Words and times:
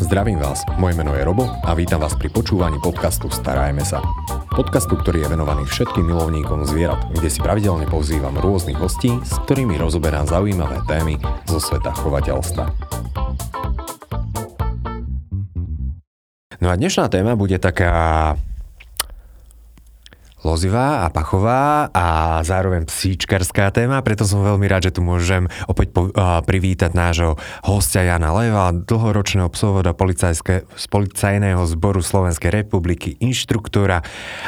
Zdravím 0.00 0.40
vás, 0.40 0.64
moje 0.80 0.96
meno 0.96 1.12
je 1.12 1.20
Robo 1.20 1.44
a 1.44 1.76
vítam 1.76 2.00
vás 2.00 2.16
pri 2.16 2.32
počúvaní 2.32 2.80
podcastu 2.80 3.28
Starajme 3.28 3.84
sa. 3.84 4.00
Podcastu, 4.48 4.96
ktorý 4.96 5.28
je 5.28 5.36
venovaný 5.36 5.68
všetkým 5.68 6.08
milovníkom 6.08 6.64
zvierat, 6.64 7.04
kde 7.12 7.28
si 7.28 7.36
pravidelne 7.36 7.84
pozývam 7.84 8.32
rôznych 8.40 8.80
hostí, 8.80 9.12
s 9.20 9.36
ktorými 9.44 9.76
rozoberám 9.76 10.24
zaujímavé 10.24 10.80
témy 10.88 11.20
zo 11.44 11.60
sveta 11.60 11.92
chovateľstva. 11.92 12.64
No 16.64 16.66
a 16.72 16.74
dnešná 16.80 17.12
téma 17.12 17.36
bude 17.36 17.60
taká 17.60 18.40
lozivá 20.42 21.04
a 21.04 21.12
pachová 21.12 21.92
a 21.92 22.40
zároveň 22.40 22.88
psíčkarská 22.88 23.68
téma, 23.72 24.00
preto 24.00 24.24
som 24.24 24.40
veľmi 24.40 24.64
rád, 24.66 24.90
že 24.90 24.96
tu 24.96 25.00
môžem 25.04 25.46
opäť 25.68 25.92
po, 25.92 26.08
uh, 26.08 26.40
privítať 26.44 26.96
nášho 26.96 27.36
hostia 27.64 28.08
Jana 28.08 28.32
Leva, 28.32 28.72
dlhoročného 28.72 29.52
psovoda 29.52 29.92
z 29.92 30.86
policajného 30.88 31.60
zboru 31.68 32.00
Slovenskej 32.00 32.50
republiky, 32.64 33.20
inštruktora, 33.20 34.00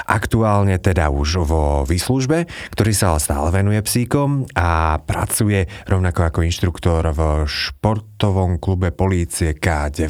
aktuálne 0.08 0.80
teda 0.80 1.12
už 1.12 1.44
vo 1.44 1.84
výslužbe, 1.84 2.48
ktorý 2.72 2.92
sa 2.96 3.12
ale 3.14 3.20
stále 3.20 3.48
venuje 3.52 3.80
psíkom 3.84 4.48
a 4.56 4.96
pracuje 5.04 5.68
rovnako 5.86 6.20
ako 6.28 6.38
inštruktor 6.48 7.12
v 7.12 7.20
športovom 7.44 8.56
klube 8.56 8.90
polície 8.90 9.52
K9. 9.52 10.08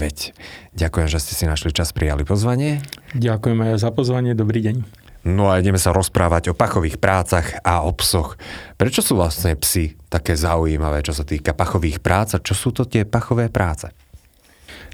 Ďakujem, 0.73 1.09
že 1.11 1.19
ste 1.21 1.33
si 1.37 1.45
našli 1.45 1.75
čas, 1.75 1.93
prijali 1.93 2.25
pozvanie. 2.25 2.81
Ďakujem 3.13 3.59
aj 3.61 3.83
za 3.83 3.91
pozvanie, 3.93 4.33
dobrý 4.33 4.65
deň. 4.65 5.02
No 5.23 5.55
a 5.55 5.63
ideme 5.63 5.79
sa 5.79 5.95
rozprávať 5.95 6.51
o 6.51 6.59
pachových 6.59 6.99
prácach 6.99 7.63
a 7.63 7.87
o 7.87 7.95
psoch. 7.95 8.35
Prečo 8.75 9.07
sú 9.07 9.15
vlastne 9.15 9.55
psy 9.55 9.95
také 10.11 10.35
zaujímavé, 10.35 10.99
čo 11.07 11.15
sa 11.15 11.23
týka 11.23 11.55
pachových 11.55 12.03
prác 12.03 12.35
a 12.35 12.43
čo 12.43 12.59
sú 12.59 12.75
to 12.75 12.83
tie 12.83 13.07
pachové 13.07 13.47
práce? 13.47 13.87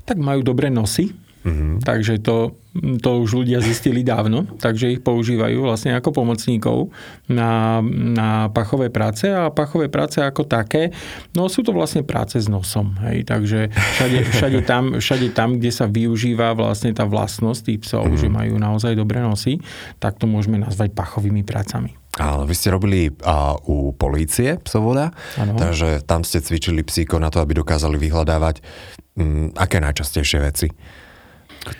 Tak 0.05 0.21
majú 0.21 0.45
dobré 0.45 0.69
nosy, 0.69 1.17
Mm-hmm. 1.49 1.73
Takže 1.81 2.21
to, 2.21 2.53
to 3.01 3.11
už 3.25 3.43
ľudia 3.43 3.65
zistili 3.65 4.05
dávno, 4.05 4.45
takže 4.61 4.93
ich 4.93 5.01
používajú 5.01 5.65
vlastne 5.65 5.97
ako 5.97 6.13
pomocníkov 6.13 6.93
na, 7.27 7.81
na 7.89 8.53
pachové 8.53 8.93
práce 8.93 9.25
a 9.25 9.49
pachové 9.49 9.89
práce 9.89 10.21
ako 10.21 10.45
také, 10.45 10.93
no 11.33 11.49
sú 11.49 11.65
to 11.65 11.73
vlastne 11.73 12.05
práce 12.05 12.37
s 12.37 12.47
nosom. 12.47 13.01
Hej, 13.09 13.25
takže 13.25 13.73
všade, 13.73 14.19
všade, 14.37 14.61
tam, 14.69 14.85
všade 15.01 15.29
tam, 15.33 15.57
kde 15.57 15.71
sa 15.73 15.89
využíva 15.89 16.53
vlastne 16.53 16.93
tá 16.93 17.09
vlastnosť 17.09 17.61
tých 17.65 17.81
psov, 17.89 18.05
mm-hmm. 18.13 18.21
že 18.21 18.29
majú 18.29 18.55
naozaj 18.61 18.93
dobré 18.93 19.25
nosy, 19.25 19.65
tak 19.97 20.21
to 20.21 20.29
môžeme 20.29 20.61
nazvať 20.61 20.93
pachovými 20.93 21.43
prácami. 21.43 21.97
Ale 22.19 22.51
vy 22.51 22.55
ste 22.57 22.75
robili 22.75 23.15
a, 23.23 23.55
u 23.71 23.95
polície 23.95 24.59
psovoda, 24.67 25.15
ano. 25.39 25.55
takže 25.55 26.03
tam 26.03 26.27
ste 26.27 26.43
cvičili 26.43 26.83
psíko 26.83 27.23
na 27.23 27.31
to, 27.31 27.39
aby 27.39 27.55
dokázali 27.63 27.95
vyhľadávať 27.95 28.59
m, 29.17 29.55
aké 29.55 29.79
najčastejšie 29.79 30.39
veci 30.43 30.69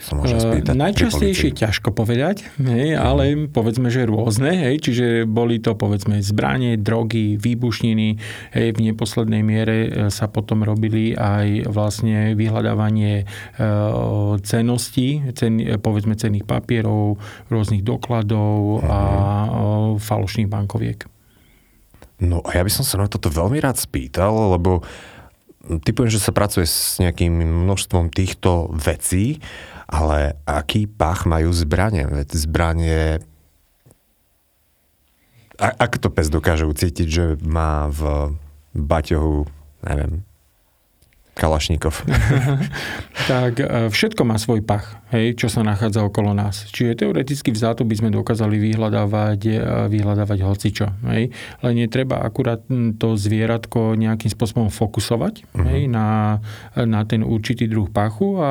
sa 0.03 0.13
môžem 0.19 0.39
spýtať? 0.39 0.75
Uh, 0.75 0.81
najčastejšie 0.85 1.51
ťažko 1.55 1.95
povedať, 1.95 2.49
hej, 2.61 2.95
uh-huh. 2.95 3.03
ale 3.03 3.23
povedzme, 3.49 3.89
že 3.89 4.09
rôzne, 4.09 4.53
hej, 4.53 4.83
čiže 4.83 5.07
boli 5.25 5.59
to 5.63 5.75
povedzme 5.79 6.21
zbranie, 6.21 6.77
drogy, 6.77 7.39
výbušniny, 7.39 8.09
hej, 8.55 8.69
v 8.75 8.81
neposlednej 8.81 9.43
miere 9.43 9.77
e, 9.87 9.91
sa 10.09 10.27
potom 10.29 10.63
robili 10.63 11.15
aj 11.15 11.69
vlastne 11.71 12.35
vyhľadávanie 12.35 13.25
uh, 13.25 14.37
ceností, 14.43 15.23
cen, 15.35 15.61
povedzme 15.79 16.19
cenných 16.19 16.45
papierov, 16.45 17.21
rôznych 17.49 17.83
dokladov 17.85 18.83
uh-huh. 18.83 18.89
a 18.89 18.99
uh, 19.03 19.49
falošných 19.97 20.51
bankoviek. 20.51 21.19
No 22.19 22.43
a 22.43 22.59
ja 22.59 22.63
by 22.67 22.73
som 22.73 22.83
sa 22.83 22.99
na 22.99 23.07
toto 23.07 23.31
veľmi 23.31 23.63
rád 23.63 23.79
spýtal, 23.79 24.59
lebo 24.59 24.83
typujem, 25.85 26.09
že 26.09 26.23
sa 26.23 26.33
pracuje 26.33 26.65
s 26.65 26.97
nejakým 26.99 27.33
množstvom 27.69 28.09
týchto 28.09 28.73
vecí 28.73 29.43
ale 29.89 30.37
aký 30.45 30.85
pach 30.85 31.25
majú 31.25 31.49
zbranie? 31.51 32.05
Veď 32.05 32.29
zbranie... 32.37 33.25
A, 35.57 35.75
ak 35.75 35.99
to 35.99 36.13
pes 36.13 36.29
dokáže 36.29 36.69
ucítiť, 36.69 37.09
že 37.09 37.25
má 37.41 37.89
v 37.89 38.31
baťohu, 38.77 39.49
neviem, 39.83 40.23
Kalašníkov. 41.35 42.05
tak 43.33 43.59
e, 43.59 43.89
všetko 43.91 44.23
má 44.29 44.37
svoj 44.39 44.63
pach, 44.63 45.01
hej, 45.13 45.37
čo 45.37 45.49
sa 45.49 45.65
nachádza 45.65 46.05
okolo 46.05 46.37
nás. 46.37 46.69
Čiže 46.69 47.05
teoreticky 47.07 47.53
vzáto 47.53 47.85
by 47.85 47.95
sme 47.97 48.11
dokázali 48.13 48.61
vyhľadávať, 48.61 49.41
e, 49.49 49.57
vyhľadávať 49.89 50.39
hocičo. 50.45 50.87
Hej. 51.09 51.33
Len 51.65 51.75
je 51.81 51.89
treba 51.89 52.21
akurát 52.21 52.61
to 53.01 53.09
zvieratko 53.17 53.97
nejakým 53.97 54.29
spôsobom 54.29 54.69
fokusovať 54.69 55.49
uh-huh. 55.49 55.67
hej, 55.73 55.89
na, 55.89 56.39
na 56.77 57.01
ten 57.09 57.25
určitý 57.25 57.67
druh 57.67 57.89
pachu 57.89 58.41
a 58.41 58.51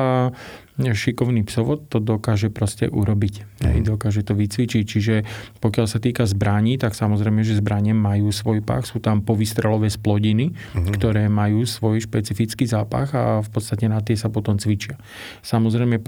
šikovný 0.78 1.42
psovod 1.42 1.90
to 1.90 1.98
dokáže 1.98 2.54
proste 2.54 2.86
urobiť. 2.86 3.58
Hej, 3.66 3.78
dokáže 3.82 4.22
to 4.22 4.38
vycvičiť. 4.38 4.84
Čiže 4.86 5.14
pokiaľ 5.58 5.86
sa 5.90 5.98
týka 5.98 6.22
zbraní, 6.22 6.78
tak 6.78 6.94
samozrejme, 6.94 7.42
že 7.42 7.58
zbranie 7.58 7.90
majú 7.98 8.30
svoj 8.30 8.62
pach. 8.62 8.86
Sú 8.86 9.02
tam 9.02 9.26
povystrelové 9.26 9.90
splodiny, 9.90 10.54
mm. 10.54 10.94
ktoré 10.94 11.26
majú 11.26 11.66
svoj 11.66 12.06
špecifický 12.06 12.70
zápach 12.70 13.10
a 13.18 13.42
v 13.42 13.48
podstate 13.50 13.90
na 13.90 13.98
tie 13.98 14.14
sa 14.14 14.30
potom 14.30 14.54
cvičia. 14.62 14.94
Samozrejme, 15.42 15.98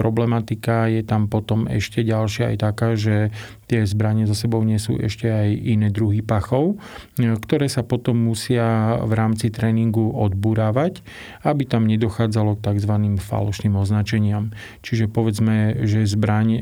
problematika 0.41 0.89
je 0.89 1.01
tam 1.05 1.29
potom 1.29 1.69
ešte 1.69 2.01
ďalšia 2.01 2.53
aj 2.53 2.57
taká, 2.57 2.97
že 2.97 3.29
tie 3.69 3.85
zbranie 3.85 4.25
so 4.25 4.33
sebou 4.33 4.65
nesú 4.65 4.97
ešte 4.97 5.29
aj 5.29 5.49
iné 5.53 5.87
druhy 5.93 6.25
pachov, 6.25 6.81
ktoré 7.15 7.69
sa 7.69 7.85
potom 7.85 8.17
musia 8.17 8.97
v 9.05 9.13
rámci 9.13 9.53
tréningu 9.53 10.11
odburávať, 10.11 11.05
aby 11.45 11.63
tam 11.69 11.85
nedochádzalo 11.87 12.59
k 12.59 12.73
tzv. 12.73 12.93
falošným 13.21 13.77
označeniam. 13.77 14.51
Čiže 14.81 15.07
povedzme, 15.07 15.85
že 15.87 16.09
zbraň 16.09 16.47
e, 16.51 16.61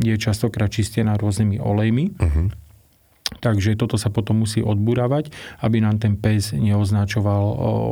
je 0.00 0.14
častokrát 0.16 0.70
čistená 0.70 1.18
rôznymi 1.18 1.60
olejmi. 1.60 2.14
Uh-huh. 2.16 2.48
Takže 3.42 3.76
toto 3.76 3.98
sa 3.98 4.08
potom 4.08 4.46
musí 4.46 4.62
odburávať, 4.62 5.34
aby 5.60 5.82
nám 5.82 5.98
ten 5.98 6.14
pes 6.14 6.54
neoznačoval 6.54 7.44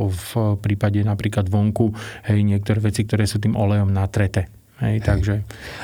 v 0.09 0.31
prípade 0.63 1.03
napríklad 1.03 1.51
vonku 1.51 1.93
hej, 2.31 2.41
niektoré 2.47 2.81
veci, 2.81 3.03
ktoré 3.05 3.27
sú 3.27 3.43
tým 3.43 3.59
olejom 3.59 3.91
natreté. 3.91 4.62
Hej, 4.83 4.99
hej. 4.99 5.07
Takže, 5.07 5.35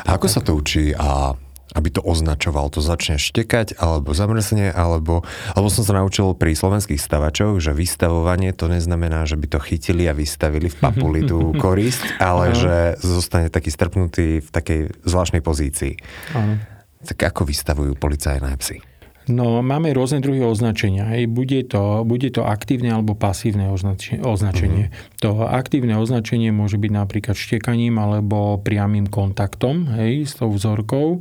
a 0.04 0.08
ako 0.18 0.26
tak. 0.26 0.34
sa 0.34 0.40
to 0.42 0.52
učí 0.58 0.90
a 0.92 1.38
aby 1.76 1.92
to 1.92 2.00
označoval, 2.00 2.72
to 2.72 2.80
začne 2.80 3.20
štekať, 3.20 3.76
alebo 3.76 4.16
zamrzne, 4.16 4.72
alebo, 4.72 5.20
alebo 5.52 5.68
som 5.68 5.84
sa 5.84 6.00
naučil 6.00 6.32
pri 6.32 6.56
slovenských 6.56 6.96
stavačoch, 6.96 7.60
že 7.60 7.76
vystavovanie 7.76 8.56
to 8.56 8.72
neznamená, 8.72 9.28
že 9.28 9.36
by 9.36 9.46
to 9.52 9.60
chytili 9.60 10.08
a 10.08 10.16
vystavili 10.16 10.72
v 10.72 10.76
papuli 10.80 11.28
tú 11.28 11.52
korist, 11.62 12.00
ale 12.16 12.56
že 12.56 12.96
zostane 13.04 13.52
taký 13.52 13.68
strpnutý 13.68 14.40
v 14.40 14.48
takej 14.48 14.80
zvláštnej 15.04 15.44
pozícii. 15.44 16.00
Aha. 16.32 16.56
Tak 17.04 17.36
ako 17.36 17.46
vystavujú 17.46 17.92
policajné 18.00 18.50
psy? 18.58 18.80
No, 19.28 19.60
máme 19.60 19.92
rôzne 19.92 20.24
druhy 20.24 20.40
označenia. 20.40 21.04
Hej. 21.12 21.28
Bude, 21.28 21.60
to, 21.68 22.02
bude 22.08 22.32
to 22.32 22.48
aktívne 22.48 22.92
alebo 22.96 23.12
pasívne 23.12 23.68
označenie. 23.68 24.88
Mm-hmm. 24.88 25.20
To 25.20 25.44
aktívne 25.44 26.00
označenie 26.00 26.48
môže 26.48 26.80
byť 26.80 26.92
napríklad 26.92 27.36
štekaním 27.36 28.00
alebo 28.00 28.56
priamým 28.58 29.06
kontaktom 29.06 30.00
hej, 30.00 30.24
s 30.24 30.40
tou 30.40 30.48
vzorkou 30.48 31.20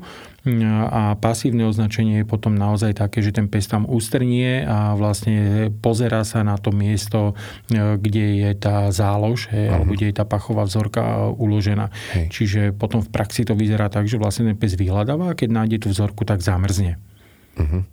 a 0.88 1.19
pasívne 1.19 1.67
označenie 1.67 2.23
je 2.23 2.29
potom 2.29 2.56
naozaj 2.56 2.96
také, 2.96 3.19
že 3.19 3.35
ten 3.35 3.51
pes 3.51 3.67
tam 3.67 3.84
ustrnie 3.84 4.63
a 4.63 4.96
vlastne 4.96 5.67
pozera 5.84 6.23
sa 6.23 6.40
na 6.47 6.56
to 6.56 6.72
miesto, 6.72 7.35
e, 7.67 8.00
kde 8.00 8.47
je 8.47 8.51
tá 8.56 8.88
zálož, 8.96 9.51
hej, 9.51 9.67
uh-huh. 9.67 9.75
alebo 9.75 9.91
kde 10.00 10.07
je 10.07 10.16
tá 10.16 10.23
pachová 10.23 10.63
vzorka 10.63 11.28
uložená. 11.35 11.91
Hej. 12.16 12.25
Čiže 12.31 12.62
potom 12.72 13.03
v 13.03 13.12
praxi 13.12 13.44
to 13.44 13.59
vyzerá 13.59 13.91
tak, 13.91 14.07
že 14.07 14.16
vlastne 14.16 14.47
ten 14.47 14.57
pes 14.57 14.79
vyhľadáva 14.79 15.35
a 15.35 15.38
keď 15.38 15.50
nájde 15.51 15.78
tú 15.84 15.88
vzorku, 15.91 16.23
tak 16.23 16.40
zamrzne. 16.40 16.96
Uh-huh. 17.59 17.84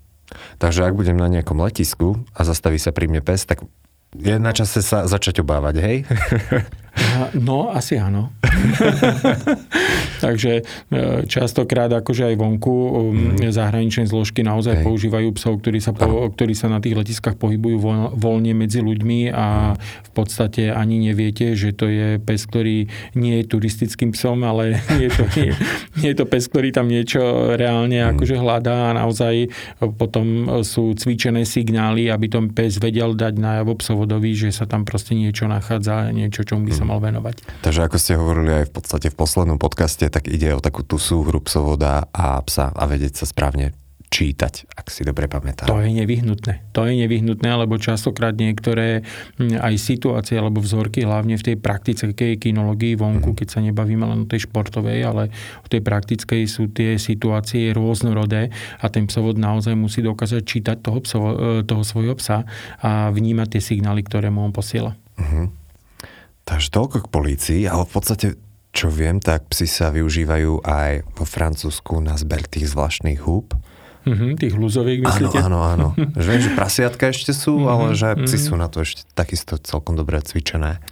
Takže 0.59 0.87
ak 0.87 0.97
budem 0.97 1.17
na 1.17 1.29
nejakom 1.29 1.61
letisku 1.61 2.21
a 2.33 2.45
zastaví 2.47 2.81
sa 2.81 2.91
pri 2.91 3.11
mne 3.11 3.21
pes, 3.21 3.45
tak 3.45 3.63
je 4.15 4.39
na 4.39 4.55
čase 4.55 4.81
sa 4.81 5.11
začať 5.11 5.43
obávať, 5.43 5.75
hej? 5.83 5.97
No, 7.35 7.71
asi 7.75 7.99
áno. 7.99 8.31
Takže 10.25 10.53
e, 10.61 10.63
častokrát 11.27 11.91
akože 11.91 12.33
aj 12.33 12.37
vonku 12.39 12.75
mm. 13.39 13.51
zahraničné 13.51 14.07
zložky 14.07 14.47
naozaj 14.47 14.81
Hej. 14.81 14.85
používajú 14.87 15.29
psov, 15.37 15.61
ktorí 15.61 15.79
sa, 15.83 15.93
po, 15.93 16.31
ktorí 16.31 16.55
sa 16.55 16.71
na 16.71 16.79
tých 16.79 16.95
letiskách 16.95 17.37
pohybujú 17.37 17.77
voľne 18.15 18.53
medzi 18.55 18.81
ľuďmi 18.81 19.35
a 19.35 19.75
v 19.79 20.11
podstate 20.15 20.71
ani 20.71 21.11
neviete, 21.11 21.59
že 21.59 21.75
to 21.75 21.91
je 21.91 22.23
pes, 22.23 22.47
ktorý 22.47 22.89
nie 23.19 23.43
je 23.43 23.45
turistickým 23.51 24.15
psom, 24.15 24.47
ale 24.47 24.79
je 25.03 25.11
to, 25.11 25.25
nie, 25.35 25.51
nie 26.01 26.09
je 26.15 26.17
to 26.17 26.27
pes, 26.31 26.47
ktorý 26.47 26.71
tam 26.71 26.87
niečo 26.87 27.55
reálne 27.59 28.01
mm. 28.01 28.11
akože 28.17 28.37
hľadá 28.39 28.95
a 28.95 28.97
naozaj 28.97 29.51
potom 29.99 30.63
sú 30.63 30.95
cvičené 30.95 31.43
signály, 31.43 32.09
aby 32.09 32.31
tom 32.31 32.55
pes 32.55 32.79
vedel 32.79 33.13
dať 33.19 33.35
najavo 33.37 33.77
psovodovi, 33.77 34.33
že 34.33 34.55
sa 34.55 34.65
tam 34.65 34.87
proste 34.87 35.19
niečo 35.19 35.51
nachádza, 35.51 36.15
niečo, 36.15 36.47
čomu 36.47 36.71
by 36.71 36.73
sa 36.73 36.84
mal 36.85 37.01
venovať. 37.01 37.65
Takže 37.65 37.81
ako 37.89 37.97
ste 37.97 38.21
hovorili 38.21 38.51
aj 38.63 38.65
v 38.69 38.73
podstate 38.73 39.09
v 39.09 39.17
poslednom 39.17 39.59
podcaste, 39.59 40.07
tak 40.13 40.29
ide 40.29 40.55
o 40.55 40.61
takú 40.61 40.85
tú 40.85 41.01
súhru 41.01 41.41
psovoda 41.43 42.07
a 42.13 42.39
psa 42.45 42.71
a 42.71 42.85
vedieť 42.87 43.25
sa 43.25 43.27
správne 43.27 43.73
čítať, 44.15 44.71
ak 44.79 44.87
si 44.95 45.03
dobre 45.03 45.27
pamätám. 45.27 45.67
To 45.67 45.83
je 45.83 45.91
nevyhnutné. 45.91 46.71
To 46.71 46.87
je 46.87 46.95
nevyhnutné, 47.03 47.51
lebo 47.51 47.83
častokrát 47.83 48.31
niektoré 48.39 49.03
aj 49.43 49.75
situácie 49.75 50.39
alebo 50.39 50.63
vzorky, 50.63 51.03
hlavne 51.03 51.35
v 51.35 51.43
tej 51.43 51.57
praktickej 51.59 52.39
kinológii 52.39 52.95
vonku, 52.95 53.35
mm. 53.35 53.37
keď 53.43 53.49
sa 53.51 53.59
nebavíme 53.59 54.07
len 54.07 54.23
o 54.23 54.31
tej 54.31 54.47
športovej, 54.47 55.03
ale 55.03 55.35
o 55.63 55.67
tej 55.67 55.83
praktickej 55.83 56.47
sú 56.47 56.71
tie 56.71 56.95
situácie 56.95 57.75
rôznorodé 57.75 58.55
a 58.79 58.87
ten 58.87 59.11
psovod 59.11 59.35
naozaj 59.35 59.75
musí 59.75 59.99
dokázať 59.99 60.43
čítať 60.47 60.77
toho, 60.79 61.03
psovo, 61.03 61.29
e, 61.35 61.67
toho 61.67 61.83
svojho 61.83 62.15
psa 62.15 62.47
a 62.79 63.11
vnímať 63.11 63.59
tie 63.59 63.63
signály, 63.75 64.07
ktoré 64.07 64.31
mu 64.31 64.47
on 64.47 64.55
posiela. 64.55 64.95
Mm-hmm. 65.19 65.64
Takže 66.45 66.69
toľko 66.73 66.97
k 67.05 67.13
polícii, 67.13 67.61
ale 67.65 67.89
v 67.89 67.93
podstate 67.93 68.27
čo 68.75 68.91
viem, 68.91 69.23
tak 69.23 69.47
psi 69.55 69.71
sa 69.71 69.95
využívajú 69.95 70.67
aj 70.67 71.07
vo 71.15 71.23
Francúzsku 71.23 72.03
na 72.03 72.19
zber 72.19 72.43
tých 72.51 72.75
zvláštnych 72.75 73.23
húb. 73.23 73.55
Mm-hmm, 74.05 74.31
tých 74.37 74.53
hluzoviek, 74.53 75.01
myslíte? 75.01 75.41
Áno, 75.41 75.65
áno, 75.65 75.93
áno. 75.97 76.05
že 76.23 76.29
viem, 76.29 76.43
že 76.45 76.53
prasiatka 76.53 77.09
ešte 77.09 77.33
sú, 77.33 77.57
mm-hmm, 77.57 77.73
ale 77.73 77.85
že 77.97 78.09
psi 78.21 78.37
mm-hmm. 78.37 78.49
sú 78.49 78.55
na 78.61 78.69
to 78.69 78.85
ešte 78.85 79.03
takisto 79.17 79.57
celkom 79.57 79.97
dobre 79.97 80.21
cvičené. 80.21 80.85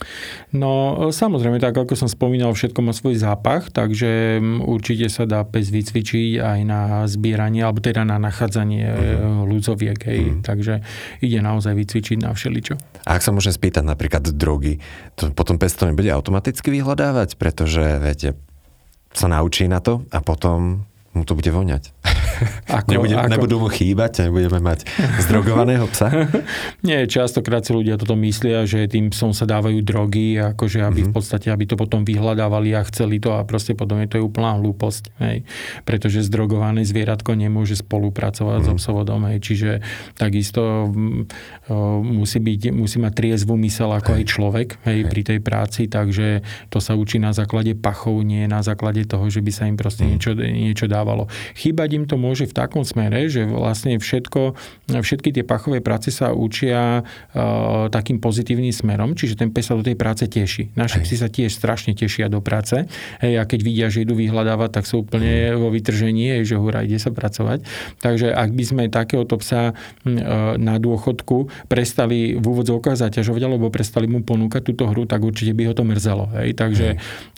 No, 0.50 1.08
samozrejme, 1.12 1.60
tak 1.60 1.76
ako 1.76 1.92
som 1.92 2.08
spomínal, 2.08 2.56
všetko 2.56 2.80
má 2.80 2.96
svoj 2.96 3.20
zápach, 3.20 3.68
takže 3.68 4.40
určite 4.64 5.12
sa 5.12 5.28
dá 5.28 5.44
pes 5.44 5.68
vycvičiť 5.68 6.40
aj 6.40 6.60
na 6.64 6.80
zbieranie, 7.04 7.60
alebo 7.60 7.84
teda 7.84 8.08
na 8.08 8.16
nachádzanie 8.16 8.84
mm-hmm. 8.88 10.02
hej. 10.08 10.20
Mm-hmm. 10.32 10.42
Takže 10.42 10.74
ide 11.20 11.38
naozaj 11.44 11.76
vycvičiť 11.76 12.18
na 12.24 12.32
všeličo. 12.32 12.74
A 13.04 13.18
ak 13.18 13.22
sa 13.22 13.34
môžem 13.34 13.52
spýtať 13.52 13.84
napríklad 13.84 14.24
drogy, 14.32 14.80
to 15.20 15.28
potom 15.36 15.60
pes 15.60 15.76
to 15.76 15.84
nebude 15.84 16.08
automaticky 16.08 16.72
vyhľadávať, 16.72 17.36
pretože, 17.36 17.98
viete, 18.00 18.38
sa 19.12 19.28
naučí 19.28 19.68
na 19.68 19.84
to 19.84 20.08
a 20.08 20.24
potom 20.24 20.88
mu 21.12 21.22
to 21.28 21.36
bude 21.36 21.50
voňať. 21.52 21.92
Ako, 22.82 22.88
Nebude, 22.94 23.14
ako... 23.16 23.30
Nebudú 23.32 23.56
mu 23.62 23.68
chýbať, 23.68 24.28
nebudeme 24.28 24.58
mať 24.62 24.88
zdrogovaného 25.28 25.86
psa? 25.90 26.08
Nie, 26.86 27.04
častokrát 27.06 27.62
si 27.62 27.72
ľudia 27.74 28.00
toto 28.00 28.16
myslia, 28.18 28.64
že 28.64 28.88
tým 28.88 29.12
psom 29.12 29.36
sa 29.36 29.44
dávajú 29.44 29.80
drogy, 29.84 30.40
akože 30.40 30.82
aby 30.82 31.04
mm-hmm. 31.04 31.06
v 31.06 31.10
mhm. 31.10 31.16
podstate, 31.16 31.46
aby 31.52 31.64
to 31.68 31.76
potom 31.76 32.02
vyhľadávali 32.02 32.72
a 32.72 32.82
chceli 32.88 33.20
to 33.20 33.36
a 33.36 33.44
proste 33.44 33.76
potom 33.76 34.00
je 34.00 34.08
to 34.08 34.16
je 34.18 34.24
úplná 34.24 34.56
hlúposť. 34.56 35.12
Hej. 35.20 35.44
Pretože 35.84 36.24
zdrogované 36.26 36.86
zvieratko 36.86 37.36
nemôže 37.36 37.78
spolupracovať 37.78 38.58
mm-hmm. 38.64 38.78
so 38.78 38.80
psovodom. 38.80 39.20
Hej. 39.28 39.38
Čiže 39.44 39.70
takisto 40.16 40.88
o, 40.88 42.00
musí, 42.00 42.38
byť, 42.40 42.72
musí 42.72 42.96
mať 42.98 43.12
triezvú 43.12 43.54
mysel 43.60 43.92
ako 43.92 44.16
hej. 44.16 44.18
aj 44.18 44.24
človek 44.24 44.68
hej, 44.88 45.00
hej. 45.04 45.10
pri 45.10 45.22
tej 45.22 45.38
práci, 45.44 45.82
takže 45.86 46.40
to 46.72 46.80
sa 46.80 46.96
učí 46.96 47.20
na 47.20 47.36
základe 47.36 47.76
pachov, 47.76 48.24
nie 48.24 48.48
na 48.48 48.64
základe 48.64 49.04
toho, 49.04 49.28
že 49.28 49.44
by 49.44 49.52
sa 49.52 49.68
im 49.68 49.76
proste 49.76 50.08
mm. 50.08 50.08
niečo, 50.08 50.30
niečo 50.34 50.86
dávalo. 50.88 51.28
Chýbať 51.52 51.88
im 52.00 52.04
to 52.08 52.16
môže 52.16 52.31
v 52.32 52.54
takom 52.56 52.82
smere, 52.82 53.28
že 53.28 53.44
vlastne 53.44 54.00
všetko, 54.00 54.56
všetky 54.88 55.36
tie 55.36 55.44
pachové 55.44 55.84
práce 55.84 56.08
sa 56.08 56.32
učia 56.32 57.04
uh, 57.04 57.92
takým 57.92 58.16
pozitívnym 58.16 58.72
smerom, 58.72 59.12
čiže 59.12 59.36
ten 59.36 59.52
pes 59.52 59.68
sa 59.68 59.76
do 59.76 59.84
tej 59.84 59.94
práce 59.94 60.24
teší. 60.24 60.72
Naši 60.72 61.04
psi 61.04 61.16
sa 61.20 61.28
tiež 61.28 61.52
strašne 61.52 61.92
tešia 61.92 62.32
do 62.32 62.40
práce. 62.40 62.88
Hej, 63.20 63.34
a 63.36 63.44
keď 63.44 63.60
vidia, 63.60 63.86
že 63.92 64.08
idú 64.08 64.16
vyhľadávať, 64.16 64.80
tak 64.80 64.84
sú 64.88 65.04
úplne 65.04 65.52
vo 65.60 65.68
vytržení, 65.68 66.40
hej, 66.40 66.48
že 66.48 66.56
hurá, 66.56 66.80
ide 66.80 66.96
sa 66.96 67.12
pracovať. 67.12 67.68
Takže 68.00 68.32
ak 68.32 68.50
by 68.56 68.64
sme 68.64 68.82
takéhoto 68.88 69.36
psa 69.36 69.76
uh, 69.76 70.56
na 70.56 70.80
dôchodku 70.80 71.68
prestali 71.68 72.40
v 72.40 72.44
úvodzovkách 72.44 72.96
zaťažovať, 72.96 73.42
alebo 73.44 73.68
prestali 73.68 74.08
mu 74.08 74.24
ponúkať 74.24 74.64
túto 74.64 74.88
hru, 74.88 75.04
tak 75.04 75.20
určite 75.20 75.52
by 75.52 75.68
ho 75.68 75.74
to 75.76 75.84
mrzelo. 75.84 76.32
Hej. 76.40 76.56
Takže 76.56 76.86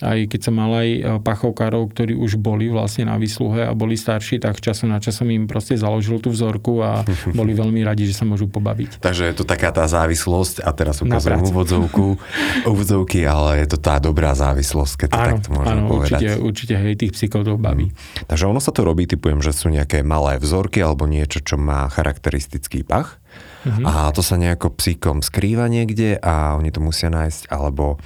aj 0.04 0.18
keď 0.30 0.40
som 0.44 0.54
mal 0.54 0.70
aj 0.70 0.88
pachovkárov, 1.24 1.90
ktorí 1.90 2.14
už 2.14 2.38
boli 2.38 2.68
vlastne 2.68 3.08
na 3.08 3.18
výsluhe 3.18 3.64
a 3.64 3.72
boli 3.72 3.96
starší, 3.96 4.38
tak 4.38 4.60
čas 4.60 4.83
času 4.84 4.92
na 4.92 4.98
čas 5.00 5.14
som 5.16 5.28
im 5.32 5.48
proste 5.48 5.80
založil 5.80 6.20
tú 6.20 6.28
vzorku 6.28 6.84
a 6.84 7.02
boli 7.38 7.56
veľmi 7.56 7.80
radi, 7.82 8.04
že 8.04 8.14
sa 8.20 8.24
môžu 8.28 8.46
pobaviť. 8.46 9.00
Takže 9.00 9.24
je 9.32 9.34
to 9.34 9.44
taká 9.48 9.72
tá 9.72 9.88
závislosť 9.88 10.60
a 10.60 10.70
teraz 10.76 11.00
ukazujem 11.00 11.40
úvodzovku, 11.40 12.20
úvodzovky, 12.72 13.24
ale 13.24 13.64
je 13.64 13.66
to 13.72 13.78
tá 13.80 13.96
dobrá 13.96 14.36
závislosť, 14.36 14.94
keď 15.00 15.08
to 15.08 15.16
áno, 15.16 15.28
takto 15.32 15.48
môžem 15.56 15.78
áno, 15.80 15.88
povedať. 15.88 16.20
Určite, 16.20 16.32
určite 16.44 16.74
hej, 16.76 16.94
tých 17.00 17.12
psíkov 17.16 17.40
to 17.48 17.56
baví. 17.56 17.88
Hmm. 17.88 18.26
Takže 18.28 18.44
ono 18.44 18.60
sa 18.60 18.70
to 18.70 18.84
robí, 18.84 19.08
typujem, 19.08 19.40
že 19.40 19.56
sú 19.56 19.72
nejaké 19.72 20.04
malé 20.04 20.36
vzorky 20.36 20.84
alebo 20.84 21.08
niečo, 21.08 21.40
čo 21.40 21.56
má 21.56 21.88
charakteristický 21.88 22.84
pach. 22.84 23.18
Mm-hmm. 23.64 23.88
A 23.88 24.12
to 24.12 24.20
sa 24.20 24.36
nejako 24.36 24.76
psíkom 24.76 25.24
skrýva 25.24 25.72
niekde 25.72 26.20
a 26.20 26.52
oni 26.60 26.68
to 26.68 26.84
musia 26.84 27.08
nájsť, 27.08 27.48
alebo 27.48 27.96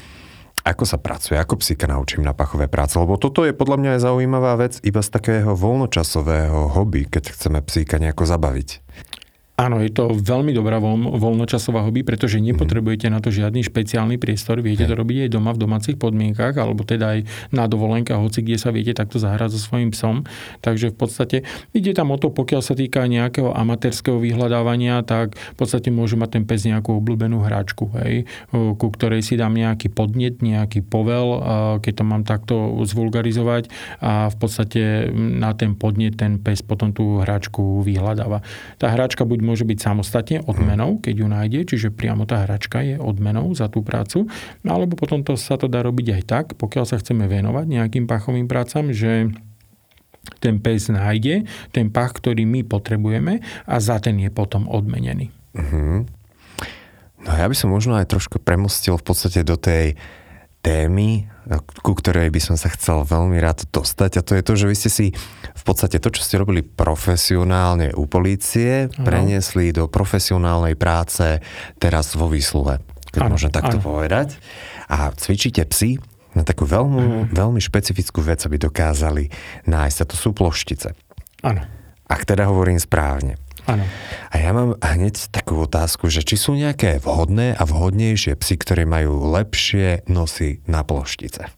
ako 0.68 0.84
sa 0.84 1.00
pracuje, 1.00 1.40
ako 1.40 1.56
psíka 1.64 1.88
naučím 1.88 2.20
na 2.20 2.36
pachové 2.36 2.68
práce, 2.68 3.00
lebo 3.00 3.16
toto 3.16 3.48
je 3.48 3.56
podľa 3.56 3.76
mňa 3.80 3.90
aj 3.96 4.00
zaujímavá 4.04 4.52
vec 4.60 4.76
iba 4.84 5.00
z 5.00 5.08
takého 5.08 5.56
voľnočasového 5.56 6.76
hobby, 6.76 7.08
keď 7.08 7.32
chceme 7.32 7.64
psíka 7.64 7.96
nejako 7.96 8.28
zabaviť. 8.28 8.68
Áno, 9.58 9.82
je 9.82 9.90
to 9.90 10.14
veľmi 10.14 10.54
dobrá 10.54 10.78
voľ, 10.78 11.18
voľnočasová 11.18 11.82
hobby, 11.82 12.06
pretože 12.06 12.38
nepotrebujete 12.38 13.10
na 13.10 13.18
to 13.18 13.34
žiadny 13.34 13.66
špeciálny 13.66 14.14
priestor. 14.14 14.62
Viete 14.62 14.86
to 14.86 14.94
robiť 14.94 15.26
aj 15.26 15.30
doma 15.34 15.50
v 15.50 15.66
domácich 15.66 15.98
podmienkach, 15.98 16.54
alebo 16.54 16.86
teda 16.86 17.18
aj 17.18 17.26
na 17.50 17.66
dovolenkách, 17.66 18.22
hoci 18.22 18.46
kde 18.46 18.54
sa 18.54 18.70
viete 18.70 18.94
takto 18.94 19.18
zahrať 19.18 19.58
so 19.58 19.58
svojím 19.58 19.90
psom. 19.90 20.22
Takže 20.62 20.94
v 20.94 20.96
podstate 21.02 21.36
ide 21.74 21.90
tam 21.90 22.14
o 22.14 22.16
to, 22.22 22.30
pokiaľ 22.30 22.62
sa 22.62 22.78
týka 22.78 23.02
nejakého 23.10 23.50
amatérskeho 23.50 24.22
vyhľadávania, 24.22 25.02
tak 25.02 25.34
v 25.34 25.56
podstate 25.58 25.90
môže 25.90 26.14
mať 26.14 26.38
ten 26.38 26.44
pes 26.46 26.62
nejakú 26.62 26.94
obľúbenú 26.94 27.42
hráčku, 27.42 27.90
hej, 27.98 28.30
ku 28.54 28.86
ktorej 28.94 29.26
si 29.26 29.34
dám 29.34 29.58
nejaký 29.58 29.90
podnet, 29.90 30.38
nejaký 30.38 30.86
povel, 30.86 31.42
keď 31.82 31.92
to 31.98 32.04
mám 32.06 32.22
takto 32.22 32.78
zvulgarizovať 32.86 33.74
a 33.98 34.30
v 34.30 34.36
podstate 34.38 35.10
na 35.18 35.50
ten 35.58 35.74
podnet 35.74 36.14
ten 36.14 36.38
pes 36.38 36.62
potom 36.62 36.94
tú 36.94 37.26
hráčku 37.26 37.82
vyhľadáva. 37.82 38.46
Tá 38.78 38.94
hráčka 38.94 39.26
buď 39.26 39.47
môže 39.48 39.64
byť 39.64 39.78
samostatne 39.80 40.44
odmenou, 40.44 41.00
keď 41.00 41.14
ju 41.24 41.26
nájde, 41.26 41.60
čiže 41.64 41.88
priamo 41.88 42.28
tá 42.28 42.44
hračka 42.44 42.84
je 42.84 43.00
odmenou 43.00 43.56
za 43.56 43.72
tú 43.72 43.80
prácu, 43.80 44.28
alebo 44.60 45.00
potom 45.00 45.24
to 45.24 45.40
sa 45.40 45.56
to 45.56 45.64
dá 45.64 45.80
robiť 45.80 46.20
aj 46.20 46.22
tak, 46.28 46.44
pokiaľ 46.60 46.84
sa 46.84 47.00
chceme 47.00 47.24
venovať 47.24 47.64
nejakým 47.64 48.04
pachovým 48.04 48.44
prácam, 48.44 48.92
že 48.92 49.32
ten 50.36 50.60
pes 50.60 50.92
nájde 50.92 51.48
ten 51.72 51.88
pach, 51.88 52.12
ktorý 52.12 52.44
my 52.44 52.60
potrebujeme 52.68 53.40
a 53.64 53.74
za 53.80 53.96
ten 53.96 54.20
je 54.20 54.28
potom 54.28 54.68
odmenený. 54.68 55.32
Uh-huh. 55.56 56.04
No 57.24 57.30
ja 57.32 57.48
by 57.48 57.56
som 57.56 57.72
možno 57.72 57.96
aj 57.96 58.12
trošku 58.12 58.38
premostil 58.38 58.94
v 59.00 59.04
podstate 59.08 59.40
do 59.42 59.56
tej 59.56 59.96
témy, 60.68 61.24
ku 61.80 61.96
ktorej 61.96 62.28
by 62.28 62.40
som 62.44 62.56
sa 62.60 62.68
chcel 62.68 63.00
veľmi 63.08 63.40
rád 63.40 63.64
dostať 63.72 64.20
a 64.20 64.24
to 64.24 64.36
je 64.36 64.42
to, 64.44 64.52
že 64.52 64.68
vy 64.68 64.76
ste 64.76 64.90
si 64.92 65.06
v 65.56 65.62
podstate 65.64 65.96
to, 65.96 66.12
čo 66.12 66.20
ste 66.20 66.36
robili 66.36 66.60
profesionálne 66.60 67.96
u 67.96 68.04
polície, 68.04 68.92
ano. 68.92 69.04
preniesli 69.08 69.72
do 69.72 69.88
profesionálnej 69.88 70.76
práce 70.76 71.40
teraz 71.80 72.12
vo 72.12 72.28
výsluhe, 72.28 72.84
keď 73.08 73.20
ano. 73.24 73.32
môžem 73.32 73.48
takto 73.48 73.80
ano. 73.80 73.84
povedať. 73.84 74.36
A 74.92 75.08
cvičíte 75.16 75.64
psy 75.72 75.96
na 76.36 76.44
takú 76.44 76.68
veľmi, 76.68 77.32
veľmi 77.32 77.60
špecifickú 77.64 78.20
vec, 78.20 78.44
aby 78.44 78.60
dokázali 78.60 79.32
nájsť. 79.64 79.98
A 80.04 80.08
to 80.08 80.16
sú 80.20 80.36
ploštice. 80.36 80.92
Áno. 81.48 81.64
Ak 82.08 82.28
teda 82.28 82.44
hovorím 82.44 82.76
správne. 82.76 83.40
Áno. 83.68 83.84
A 84.32 84.34
ja 84.40 84.56
mám 84.56 84.80
hneď 84.80 85.28
takú 85.28 85.60
otázku, 85.60 86.08
že 86.08 86.24
či 86.24 86.40
sú 86.40 86.56
nejaké 86.56 87.04
vhodné 87.04 87.52
a 87.52 87.62
vhodnejšie 87.68 88.32
psy, 88.40 88.54
ktoré 88.56 88.88
majú 88.88 89.28
lepšie 89.28 90.08
nosy 90.08 90.64
na 90.64 90.80
ploštice? 90.80 91.52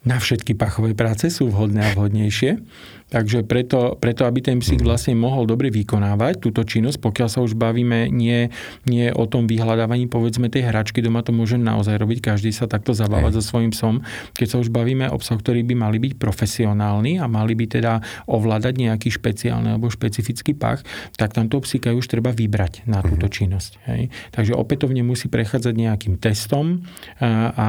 Na 0.00 0.16
všetky 0.16 0.56
pachové 0.56 0.96
práce 0.96 1.28
sú 1.28 1.52
vhodné 1.52 1.82
a 1.82 1.92
vhodnejšie. 1.92 2.62
Takže 3.10 3.42
preto, 3.42 3.98
preto 3.98 4.22
aby 4.24 4.38
ten 4.38 4.62
psík 4.62 4.86
vlastne 4.86 5.18
mohol 5.18 5.44
dobre 5.44 5.68
vykonávať 5.74 6.38
túto 6.38 6.62
činnosť, 6.62 7.02
pokiaľ 7.02 7.28
sa 7.28 7.42
už 7.42 7.58
bavíme 7.58 8.06
nie, 8.10 8.48
nie 8.86 9.10
o 9.10 9.26
tom 9.26 9.50
vyhľadávaní 9.50 10.06
povedzme 10.06 10.46
tej 10.46 10.70
hračky, 10.70 11.02
doma 11.02 11.26
to 11.26 11.34
môže 11.34 11.58
naozaj 11.58 11.98
robiť, 11.98 12.22
každý 12.22 12.54
sa 12.54 12.70
takto 12.70 12.94
zabávať 12.94 13.38
so 13.38 13.42
svojím 13.42 13.74
psom. 13.74 14.06
Keď 14.38 14.46
sa 14.46 14.56
už 14.62 14.70
bavíme 14.70 15.10
o 15.10 15.18
psoch, 15.18 15.42
ktorí 15.42 15.66
by 15.66 15.74
mali 15.74 15.98
byť 15.98 16.12
profesionálni 16.22 17.18
a 17.18 17.26
mali 17.26 17.58
by 17.58 17.66
teda 17.66 17.92
ovládať 18.30 18.78
nejaký 18.78 19.10
špeciálny 19.10 19.74
alebo 19.74 19.90
špecifický 19.90 20.54
pach, 20.54 20.86
tak 21.18 21.34
tamto 21.34 21.58
psíka 21.60 21.90
už 21.90 22.06
treba 22.06 22.30
vybrať 22.30 22.86
na 22.86 23.02
túto 23.02 23.26
mhm. 23.26 23.34
činnosť. 23.34 23.72
Hej. 23.90 24.02
Takže 24.30 24.54
opätovne 24.54 25.02
musí 25.02 25.26
prechádzať 25.26 25.74
nejakým 25.74 26.14
testom 26.22 26.86
a, 27.18 27.50
a 27.50 27.66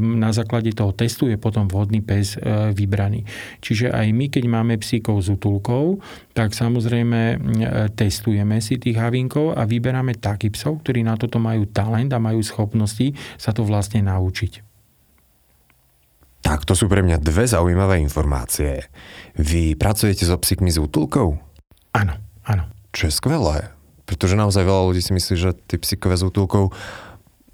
na 0.00 0.30
základe 0.34 0.74
toho 0.74 0.90
testu 0.90 1.30
je 1.30 1.38
potom 1.38 1.70
vhodný 1.70 2.02
pes 2.02 2.34
e, 2.34 2.72
vybraný. 2.74 3.22
Čiže 3.60 3.92
aj 3.92 4.06
my, 4.10 4.26
keď 4.32 4.39
keď 4.40 4.48
máme 4.48 4.80
psíkov 4.80 5.20
s 5.20 5.28
útulkou, 5.28 6.00
tak 6.32 6.56
samozrejme 6.56 7.36
testujeme 7.92 8.56
si 8.64 8.80
tých 8.80 8.96
havinkov 8.96 9.52
a 9.52 9.68
vyberáme 9.68 10.16
taký 10.16 10.48
psov, 10.48 10.80
ktorí 10.80 11.04
na 11.04 11.20
toto 11.20 11.36
majú 11.36 11.68
talent 11.68 12.08
a 12.16 12.16
majú 12.16 12.40
schopnosti 12.40 13.12
sa 13.36 13.52
to 13.52 13.68
vlastne 13.68 14.00
naučiť. 14.00 14.64
Tak, 16.40 16.64
to 16.64 16.72
sú 16.72 16.88
pre 16.88 17.04
mňa 17.04 17.20
dve 17.20 17.44
zaujímavé 17.44 18.00
informácie. 18.00 18.88
Vy 19.36 19.76
pracujete 19.76 20.24
so 20.24 20.40
psíkmi 20.40 20.72
s 20.72 20.80
útulkou? 20.80 21.36
Áno, 21.92 22.16
áno. 22.48 22.64
Čo 22.96 23.12
je 23.12 23.12
skvelé, 23.12 23.68
pretože 24.08 24.40
naozaj 24.40 24.64
veľa 24.64 24.88
ľudí 24.88 25.04
si 25.04 25.12
myslí, 25.12 25.34
že 25.36 25.52
tí 25.68 25.76
psíkové 25.76 26.16
s 26.16 26.24
útulkou 26.24 26.72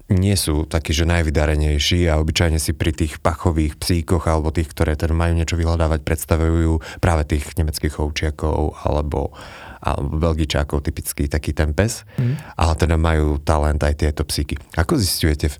nie 0.07 0.35
sú 0.39 0.63
takí, 0.63 0.95
že 0.95 1.03
najvydarenejší 1.03 2.07
a 2.07 2.19
obyčajne 2.23 2.63
si 2.63 2.71
pri 2.71 2.95
tých 2.95 3.19
pachových 3.19 3.75
psíkoch 3.75 4.23
alebo 4.31 4.55
tých, 4.55 4.71
ktoré 4.71 4.95
teda 4.95 5.11
majú 5.11 5.35
niečo 5.35 5.59
vyhľadávať, 5.59 5.99
predstavujú 6.07 6.79
práve 7.03 7.27
tých 7.27 7.43
nemeckých 7.59 7.99
ovčiakov 7.99 8.79
alebo, 8.87 9.35
alebo 9.83 10.15
belgičákov, 10.15 10.87
typický 10.87 11.27
taký 11.27 11.51
ten 11.51 11.75
pes, 11.75 12.07
mm. 12.15 12.55
ale 12.55 12.73
teda 12.79 12.95
majú 12.95 13.35
talent 13.43 13.83
aj 13.83 13.99
tieto 13.99 14.23
psíky. 14.23 14.55
Ako 14.79 14.95
zistujete, 14.95 15.51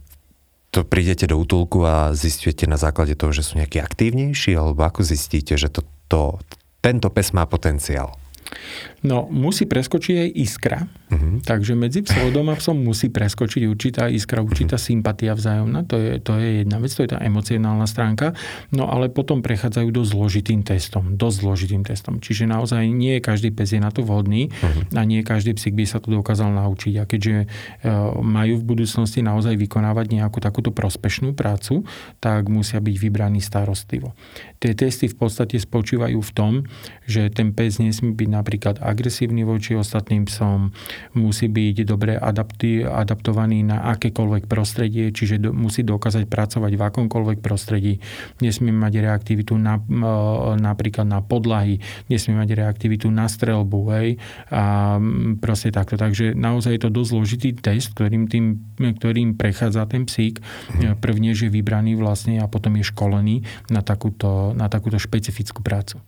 to 0.71 0.87
prídete 0.87 1.27
do 1.27 1.35
útulku 1.35 1.83
a 1.83 2.15
zistujete 2.15 2.71
na 2.71 2.79
základe 2.79 3.19
toho, 3.19 3.35
že 3.35 3.43
sú 3.43 3.59
nejakí 3.59 3.83
aktívnejší, 3.83 4.55
alebo 4.55 4.87
ako 4.87 5.03
zistíte, 5.03 5.59
že 5.59 5.67
to, 5.67 5.83
to, 6.07 6.39
tento 6.79 7.11
pes 7.11 7.35
má 7.35 7.43
potenciál? 7.43 8.15
No, 9.07 9.23
musí 9.31 9.63
preskočiť 9.63 10.15
aj 10.19 10.29
iskra. 10.35 10.79
Uh-huh. 11.07 11.39
Takže 11.39 11.79
medzi 11.79 12.03
psovodom 12.03 12.51
a 12.51 12.59
psom 12.59 12.83
musí 12.83 13.07
preskočiť 13.07 13.63
určitá 13.63 14.11
iskra, 14.11 14.43
určitá 14.43 14.75
uh-huh. 14.75 14.91
sympatia 14.91 15.31
vzájomná. 15.31 15.87
To 15.87 15.95
je, 15.95 16.19
to 16.19 16.35
je 16.35 16.67
jedna 16.67 16.83
vec, 16.83 16.91
to 16.91 17.07
je 17.07 17.15
tá 17.15 17.23
emocionálna 17.23 17.87
stránka. 17.87 18.35
No 18.75 18.91
ale 18.91 19.07
potom 19.07 19.39
prechádzajú 19.39 19.87
do 19.95 20.03
zložitým 20.03 20.67
testom. 20.67 21.15
Dosť 21.15 21.37
zložitým 21.47 21.87
testom. 21.87 22.19
Čiže 22.19 22.51
naozaj 22.51 22.83
nie 22.91 23.23
každý 23.23 23.55
pes 23.55 23.71
je 23.71 23.79
na 23.79 23.95
to 23.95 24.03
vhodný 24.03 24.51
uh-huh. 24.51 24.99
a 24.99 25.01
nie 25.07 25.23
každý 25.23 25.55
psík 25.55 25.71
by 25.79 25.87
sa 25.87 26.03
to 26.03 26.11
dokázal 26.11 26.51
naučiť. 26.51 26.93
A 26.99 27.07
keďže 27.07 27.47
uh, 27.47 28.19
majú 28.19 28.59
v 28.59 28.67
budúcnosti 28.67 29.23
naozaj 29.23 29.55
vykonávať 29.55 30.11
nejakú 30.11 30.43
takúto 30.43 30.75
prospešnú 30.75 31.31
prácu, 31.31 31.87
tak 32.19 32.51
musia 32.51 32.83
byť 32.83 32.95
vybraní 32.99 33.39
starostlivo. 33.39 34.11
Tie 34.59 34.75
testy 34.75 35.07
v 35.07 35.15
podstate 35.15 35.55
spočívajú 35.55 36.19
v 36.19 36.31
tom, 36.35 36.53
že 37.07 37.31
ten 37.31 37.55
pes 37.55 37.79
nesmie 37.79 38.11
byť 38.11 38.29
napríklad 38.33 38.75
agresívny 38.97 39.45
voči 39.45 39.77
ostatným 39.77 40.25
psom, 40.25 40.73
musí 41.13 41.45
byť 41.45 41.85
dobre 41.85 42.17
adapti, 42.17 42.81
adaptovaný 42.81 43.61
na 43.61 43.85
akékoľvek 43.93 44.49
prostredie, 44.49 45.13
čiže 45.13 45.37
do, 45.37 45.53
musí 45.53 45.85
dokázať 45.85 46.25
pracovať 46.25 46.73
v 46.73 46.81
akomkoľvek 46.81 47.45
prostredí. 47.45 48.01
Nesmie 48.41 48.73
mať 48.73 49.05
reaktivitu 49.05 49.53
na, 49.53 49.77
napríklad 50.57 51.05
na 51.05 51.21
podlahy, 51.21 51.77
nesmie 52.09 52.33
mať 52.33 52.57
reaktivitu 52.57 53.13
na 53.13 53.29
strelbu, 53.29 53.81
hej, 53.93 54.09
a 54.49 54.97
proste 55.37 55.69
takto. 55.69 55.93
Takže 55.93 56.33
naozaj 56.33 56.73
je 56.73 56.81
to 56.81 56.89
dosť 56.89 57.09
zložitý 57.13 57.49
test, 57.53 57.93
ktorým, 57.93 58.25
tým, 58.25 58.57
ktorým 58.81 59.37
prechádza 59.37 59.85
ten 59.85 60.09
psík. 60.09 60.41
Mhm. 60.73 60.97
Prvne, 60.97 61.37
že 61.37 61.53
vybraný 61.53 61.93
vlastne 61.93 62.41
a 62.41 62.49
potom 62.49 62.73
je 62.81 62.89
školený 62.89 63.45
na 63.69 63.85
takúto, 63.85 64.57
na 64.57 64.65
takúto 64.65 64.97
špecifickú 64.97 65.61
prácu 65.61 66.01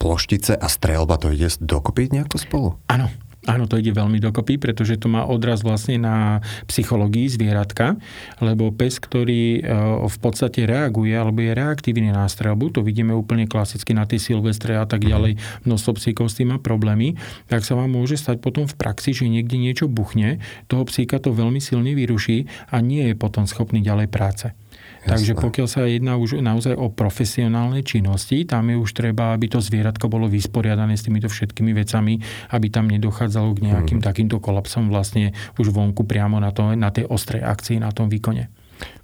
ploštice 0.00 0.56
a 0.56 0.66
strelba, 0.72 1.20
to 1.20 1.28
ide 1.28 1.52
dokopy 1.60 2.08
nejako 2.08 2.36
spolu? 2.40 2.68
Áno, 2.88 3.12
Áno, 3.48 3.64
to 3.64 3.80
ide 3.80 3.96
veľmi 3.96 4.20
dokopy, 4.20 4.60
pretože 4.60 5.00
to 5.00 5.08
má 5.08 5.24
odraz 5.24 5.64
vlastne 5.64 5.96
na 5.96 6.44
psychológii 6.68 7.24
zvieratka, 7.24 7.96
lebo 8.36 8.68
pes, 8.68 9.00
ktorý 9.00 9.44
e, 9.56 9.60
v 10.04 10.18
podstate 10.20 10.68
reaguje 10.68 11.16
alebo 11.16 11.40
je 11.40 11.56
reaktívny 11.56 12.12
na 12.12 12.28
strelbu, 12.28 12.76
to 12.76 12.84
vidíme 12.84 13.16
úplne 13.16 13.48
klasicky 13.48 13.96
na 13.96 14.04
tie 14.04 14.20
silvestre 14.20 14.76
a 14.76 14.84
tak 14.84 15.08
ďalej, 15.08 15.40
množstvo 15.64 15.96
psíkov 15.96 16.28
s 16.28 16.36
tým 16.36 16.52
má 16.52 16.60
problémy, 16.60 17.16
tak 17.48 17.64
sa 17.64 17.80
vám 17.80 17.88
môže 17.88 18.20
stať 18.20 18.44
potom 18.44 18.68
v 18.68 18.76
praxi, 18.76 19.16
že 19.16 19.24
niekde 19.24 19.56
niečo 19.56 19.88
buchne, 19.88 20.44
toho 20.68 20.84
psíka 20.84 21.16
to 21.16 21.32
veľmi 21.32 21.64
silne 21.64 21.96
vyruší 21.96 22.44
a 22.68 22.84
nie 22.84 23.08
je 23.08 23.14
potom 23.16 23.48
schopný 23.48 23.80
ďalej 23.80 24.12
práce. 24.12 24.52
Takže 25.00 25.32
pokiaľ 25.32 25.66
sa 25.68 25.88
jedná 25.88 26.20
už 26.20 26.44
naozaj 26.44 26.76
o 26.76 26.92
profesionálne 26.92 27.80
činnosti, 27.80 28.44
tam 28.44 28.68
je 28.68 28.76
už 28.76 28.90
treba, 28.92 29.32
aby 29.32 29.48
to 29.48 29.58
zvieratko 29.62 30.12
bolo 30.12 30.28
vysporiadané 30.28 30.96
s 30.96 31.08
týmito 31.08 31.32
všetkými 31.32 31.72
vecami, 31.72 32.20
aby 32.52 32.66
tam 32.68 32.84
nedochádzalo 32.92 33.56
k 33.56 33.64
nejakým 33.72 33.98
hmm. 34.04 34.06
takýmto 34.06 34.36
kolapsom 34.44 34.92
vlastne 34.92 35.32
už 35.56 35.72
vonku 35.72 36.04
priamo 36.04 36.36
na, 36.36 36.52
to, 36.52 36.76
na 36.76 36.92
tej 36.92 37.08
ostrej 37.08 37.40
akcii, 37.40 37.80
na 37.80 37.92
tom 37.96 38.12
výkone. 38.12 38.52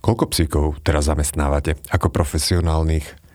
Koľko 0.00 0.24
psíkov 0.32 0.64
teraz 0.84 1.08
zamestnávate 1.08 1.76
ako 1.92 2.08
profesionálnych 2.12 3.25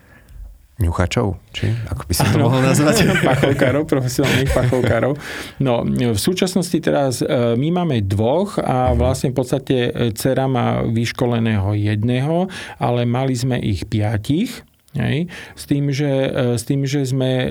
ňuchačov, 0.81 1.37
či 1.53 1.69
ako 1.87 2.03
by 2.09 2.13
som 2.13 2.25
to 2.33 2.37
mohol 2.41 2.61
nazvať? 2.61 3.05
pachovkárov, 3.29 3.85
profesionálnych 3.85 4.51
pachovkárov. 4.51 5.13
No, 5.61 5.85
v 5.85 6.19
súčasnosti 6.19 6.77
teraz 6.81 7.21
e, 7.21 7.55
my 7.55 7.69
máme 7.81 8.01
dvoch 8.01 8.57
a 8.57 8.91
mhm. 8.91 8.95
vlastne 8.97 9.29
v 9.31 9.35
podstate 9.37 9.75
e, 9.89 9.91
dcera 10.11 10.49
má 10.49 10.81
vyškoleného 10.85 11.77
jedného, 11.77 12.49
ale 12.81 13.05
mali 13.05 13.37
sme 13.37 13.61
ich 13.61 13.85
piatich 13.85 14.65
Hej. 14.91 15.31
S, 15.55 15.63
tým, 15.71 15.87
že, 15.95 16.11
e, 16.11 16.39
s 16.59 16.67
tým, 16.67 16.83
že 16.83 17.07
sme 17.07 17.31
e, 17.31 17.47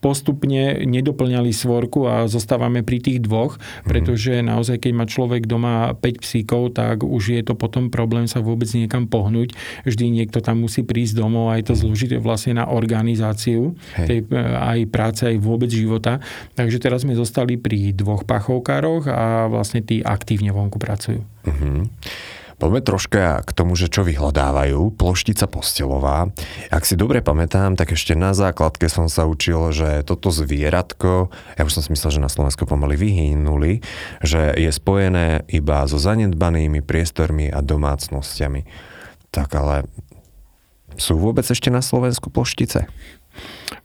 postupne 0.00 0.80
nedoplňali 0.88 1.52
svorku 1.52 2.08
a 2.08 2.24
zostávame 2.24 2.80
pri 2.80 2.96
tých 3.04 3.20
dvoch, 3.20 3.60
mhm. 3.60 3.88
pretože 3.92 4.32
naozaj, 4.40 4.80
keď 4.80 4.92
má 4.96 5.04
človek 5.04 5.44
doma 5.44 5.92
5 5.92 6.24
psíkov, 6.24 6.72
tak 6.72 7.04
už 7.04 7.36
je 7.36 7.42
to 7.44 7.52
potom 7.52 7.92
problém 7.92 8.24
sa 8.24 8.40
vôbec 8.40 8.72
niekam 8.72 9.04
pohnúť. 9.04 9.52
Vždy 9.84 10.08
niekto 10.08 10.40
tam 10.40 10.64
musí 10.64 10.80
prísť 10.80 11.20
domov 11.20 11.52
a 11.52 11.60
je 11.60 11.68
to 11.68 11.74
zložité 11.76 12.16
vlastne 12.16 12.56
na 12.56 12.64
organizáciu 12.64 13.76
tej, 13.92 14.24
e, 14.24 14.40
aj 14.56 14.88
práce, 14.88 15.28
aj 15.28 15.36
vôbec 15.44 15.68
života. 15.68 16.24
Takže 16.56 16.80
teraz 16.80 17.04
sme 17.04 17.12
zostali 17.12 17.60
pri 17.60 17.92
dvoch 17.92 18.24
pachovkároch 18.24 19.12
a 19.12 19.52
vlastne 19.52 19.84
tí 19.84 20.00
aktívne 20.00 20.56
vonku 20.56 20.80
pracujú. 20.80 21.20
Uh-huh. 21.44 21.84
Poďme 22.62 22.78
troška 22.78 23.42
k 23.42 23.50
tomu, 23.58 23.74
že 23.74 23.90
čo 23.90 24.06
vyhľadávajú. 24.06 24.94
Ploštica 24.94 25.50
postelová. 25.50 26.30
Ak 26.70 26.86
si 26.86 26.94
dobre 26.94 27.18
pamätám, 27.18 27.74
tak 27.74 27.90
ešte 27.90 28.14
na 28.14 28.38
základke 28.38 28.86
som 28.86 29.10
sa 29.10 29.26
učil, 29.26 29.74
že 29.74 30.06
toto 30.06 30.30
zvieratko, 30.30 31.34
ja 31.58 31.62
už 31.66 31.74
som 31.74 31.82
si 31.82 31.90
myslel, 31.90 32.14
že 32.14 32.22
na 32.22 32.30
Slovensku 32.30 32.62
pomaly 32.62 32.94
vyhynuli, 32.94 33.82
že 34.22 34.54
je 34.54 34.70
spojené 34.70 35.42
iba 35.50 35.82
so 35.90 35.98
zanedbanými 35.98 36.86
priestormi 36.86 37.50
a 37.50 37.58
domácnosťami. 37.66 38.62
Tak 39.34 39.58
ale 39.58 39.90
sú 40.94 41.18
vôbec 41.18 41.42
ešte 41.42 41.66
na 41.66 41.82
Slovensku 41.82 42.30
ploštice? 42.30 42.86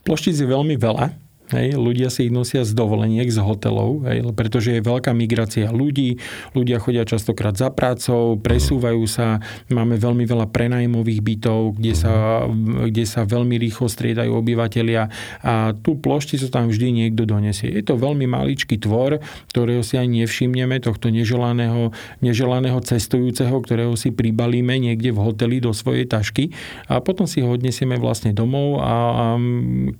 Ploštic 0.05 0.37
je 0.37 0.45
veľmi 0.45 0.77
veľa. 0.77 1.26
Hej, 1.47 1.79
ľudia 1.79 2.11
si 2.11 2.27
ich 2.27 2.33
nosia 2.35 2.67
z 2.67 2.75
dovoleniek, 2.75 3.31
z 3.31 3.39
hotelov, 3.39 4.03
hej, 4.03 4.19
pretože 4.35 4.75
je 4.75 4.83
veľká 4.83 5.15
migrácia 5.15 5.71
ľudí, 5.71 6.19
ľudia 6.51 6.75
chodia 6.75 7.07
častokrát 7.07 7.55
za 7.55 7.71
prácou, 7.71 8.35
presúvajú 8.35 9.07
sa, 9.07 9.39
máme 9.71 9.95
veľmi 9.95 10.27
veľa 10.27 10.51
prenajmových 10.51 11.23
bytov, 11.23 11.79
kde 11.79 11.93
sa, 11.95 12.43
kde 12.91 13.07
sa 13.07 13.23
veľmi 13.23 13.55
rýchlo 13.63 13.87
striedajú 13.87 14.27
obyvateľia 14.35 15.07
a 15.39 15.71
tú 15.71 15.95
plošticu 15.95 16.51
tam 16.51 16.67
vždy 16.67 17.07
niekto 17.07 17.23
donesie. 17.23 17.71
Je 17.71 17.79
to 17.79 17.95
veľmi 17.95 18.27
maličký 18.27 18.75
tvor, 18.83 19.23
ktorého 19.47 19.87
si 19.87 19.95
ani 19.95 20.27
nevšimneme, 20.27 20.83
tohto 20.83 21.07
neželaného, 21.07 21.95
neželaného 22.19 22.83
cestujúceho, 22.83 23.55
ktorého 23.63 23.95
si 23.95 24.11
pribalíme 24.11 24.75
niekde 24.83 25.15
v 25.15 25.23
hoteli 25.23 25.63
do 25.63 25.71
svojej 25.71 26.11
tašky 26.11 26.51
a 26.91 26.99
potom 26.99 27.23
si 27.23 27.39
ho 27.39 27.55
odnesieme 27.55 27.95
vlastne 27.95 28.35
domov 28.35 28.83
a, 28.83 28.83
a 28.83 29.25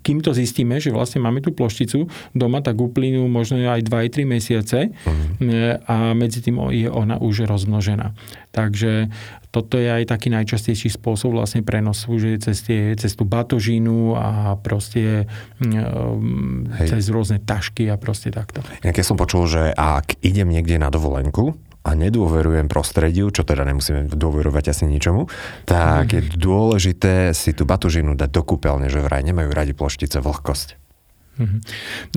kým 0.04 0.20
to 0.20 0.36
zistíme, 0.36 0.76
že 0.84 0.92
vlastne 0.92 1.24
máme 1.24 1.37
máme 1.38 1.46
tú 1.46 1.54
plošticu 1.54 2.10
doma, 2.34 2.66
tak 2.66 2.82
uplynú 2.82 3.30
možno 3.30 3.62
aj 3.62 3.86
2-3 3.86 4.26
mesiace 4.26 4.90
uh-huh. 4.90 5.78
a 5.86 6.18
medzi 6.18 6.42
tým 6.42 6.58
je 6.74 6.90
ona 6.90 7.22
už 7.22 7.46
rozmnožená. 7.46 8.18
Takže 8.50 9.14
toto 9.54 9.78
je 9.78 9.86
aj 9.86 10.10
taký 10.10 10.34
najčastejší 10.34 10.90
spôsob 10.98 11.38
vlastne 11.38 11.62
prenosu, 11.62 12.18
že 12.18 12.42
cez, 12.42 12.66
tie, 12.66 12.98
cez 12.98 13.14
tú 13.14 13.24
batožinu 13.30 14.18
a 14.18 14.58
proste 14.58 15.30
Hej. 15.62 16.88
cez 16.90 17.06
rôzne 17.14 17.38
tašky 17.38 17.86
a 17.94 18.02
proste 18.02 18.34
takto. 18.34 18.66
Ja 18.82 18.90
keď 18.90 19.06
som 19.06 19.18
počul, 19.18 19.46
že 19.46 19.70
ak 19.78 20.18
idem 20.26 20.50
niekde 20.50 20.82
na 20.82 20.90
dovolenku, 20.90 21.54
a 21.88 21.96
nedôverujem 21.96 22.68
prostrediu, 22.68 23.32
čo 23.32 23.48
teda 23.48 23.64
nemusíme 23.64 24.12
dôverovať 24.12 24.76
asi 24.76 24.84
ničomu, 24.84 25.32
tak 25.64 26.12
mm. 26.12 26.16
je 26.20 26.22
dôležité 26.36 27.14
si 27.32 27.56
tú 27.56 27.64
batužinu 27.64 28.12
dať 28.12 28.28
do 28.28 28.44
kúpeľne, 28.44 28.92
že 28.92 29.00
vraj 29.00 29.24
nemajú 29.24 29.56
radi 29.56 29.72
ploštice 29.72 30.20
vlhkosť. 30.20 30.87
Mhm. 31.38 31.58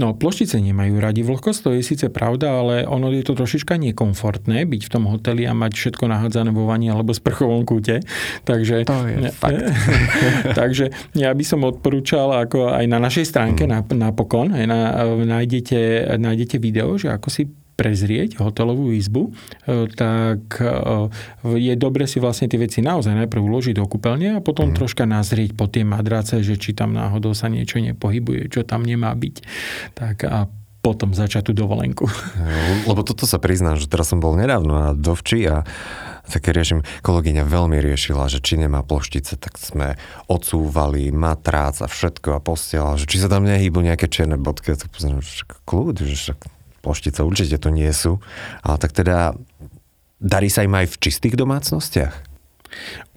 No, 0.00 0.16
ploštice 0.16 0.56
nemajú 0.60 0.96
radi 0.96 1.20
vlhkosť, 1.20 1.60
to 1.60 1.70
je 1.76 1.82
síce 1.84 2.06
pravda, 2.08 2.60
ale 2.60 2.74
ono 2.88 3.12
je 3.12 3.24
to 3.24 3.36
trošička 3.36 3.76
nekomfortné 3.76 4.64
byť 4.64 4.82
v 4.86 4.90
tom 4.90 5.04
hoteli 5.08 5.44
a 5.44 5.52
mať 5.52 5.76
všetko 5.76 6.08
nahádzané 6.08 6.50
vo 6.50 6.64
vani 6.64 6.88
alebo 6.88 7.12
sprchovom 7.12 7.68
kúte. 7.68 8.00
Takže, 8.48 8.88
to 8.88 8.96
je 9.06 9.30
fakt. 9.30 9.60
takže 10.60 10.90
ja 11.12 11.30
by 11.36 11.44
som 11.44 11.62
odporúčal, 11.62 12.32
ako 12.32 12.72
aj 12.72 12.84
na 12.88 12.98
našej 12.98 13.28
stránke 13.28 13.68
mm. 13.68 13.92
napokon, 13.92 14.56
aj 14.56 14.64
na, 14.64 14.80
nájdete, 15.06 16.16
nájdete 16.16 16.56
video, 16.56 16.96
že 16.96 17.12
ako 17.12 17.28
si 17.28 17.59
prezrieť 17.80 18.36
hotelovú 18.36 18.92
izbu, 18.92 19.32
e, 19.64 19.88
tak 19.88 20.60
e, 20.60 20.68
je 21.56 21.74
dobre 21.80 22.04
si 22.04 22.20
vlastne 22.20 22.44
tie 22.44 22.60
veci 22.60 22.84
naozaj 22.84 23.16
najprv 23.24 23.40
uložiť 23.40 23.80
do 23.80 23.88
kúpeľne 23.88 24.36
a 24.36 24.44
potom 24.44 24.68
mm. 24.68 24.76
troška 24.76 25.08
nazrieť 25.08 25.56
po 25.56 25.64
tie 25.64 25.80
madrace, 25.88 26.44
že 26.44 26.60
či 26.60 26.76
tam 26.76 26.92
náhodou 26.92 27.32
sa 27.32 27.48
niečo 27.48 27.80
nepohybuje, 27.80 28.52
čo 28.52 28.68
tam 28.68 28.84
nemá 28.84 29.16
byť. 29.16 29.36
Tak 29.96 30.16
a 30.28 30.44
potom 30.80 31.12
začať 31.12 31.52
tú 31.52 31.64
dovolenku. 31.64 32.08
Lebo 32.88 33.04
toto 33.04 33.28
sa 33.28 33.36
priznám, 33.36 33.76
že 33.76 33.88
teraz 33.88 34.12
som 34.12 34.20
bol 34.20 34.32
nedávno 34.32 34.72
na 34.72 34.90
Dovči 34.96 35.44
a 35.44 35.68
také 36.24 36.56
riešim, 36.56 36.86
kolegyňa 37.04 37.44
veľmi 37.44 37.76
riešila, 37.82 38.30
že 38.32 38.40
či 38.40 38.56
nemá 38.56 38.80
ploštice, 38.86 39.36
tak 39.36 39.60
sme 39.60 40.00
odsúvali 40.30 41.12
matrác 41.12 41.84
a 41.84 41.88
všetko 41.90 42.38
a 42.38 42.40
posielala, 42.40 42.96
že 42.96 43.10
či 43.10 43.20
sa 43.20 43.28
tam 43.28 43.44
nehýbu 43.44 43.82
nejaké 43.82 44.08
čierne 44.08 44.40
bodky. 44.40 44.72
Tak 44.72 44.88
pozriem, 44.94 45.20
že 45.20 45.44
kľud, 45.68 46.00
že 46.00 46.16
však 46.16 46.59
ploštice 46.80 47.20
určite 47.24 47.56
to 47.60 47.72
nie 47.72 47.90
sú. 47.92 48.20
Ale 48.64 48.76
tak 48.80 48.96
teda 48.96 49.36
darí 50.20 50.48
sa 50.52 50.64
im 50.64 50.76
aj 50.76 50.96
v 50.96 51.00
čistých 51.00 51.34
domácnostiach? 51.36 52.30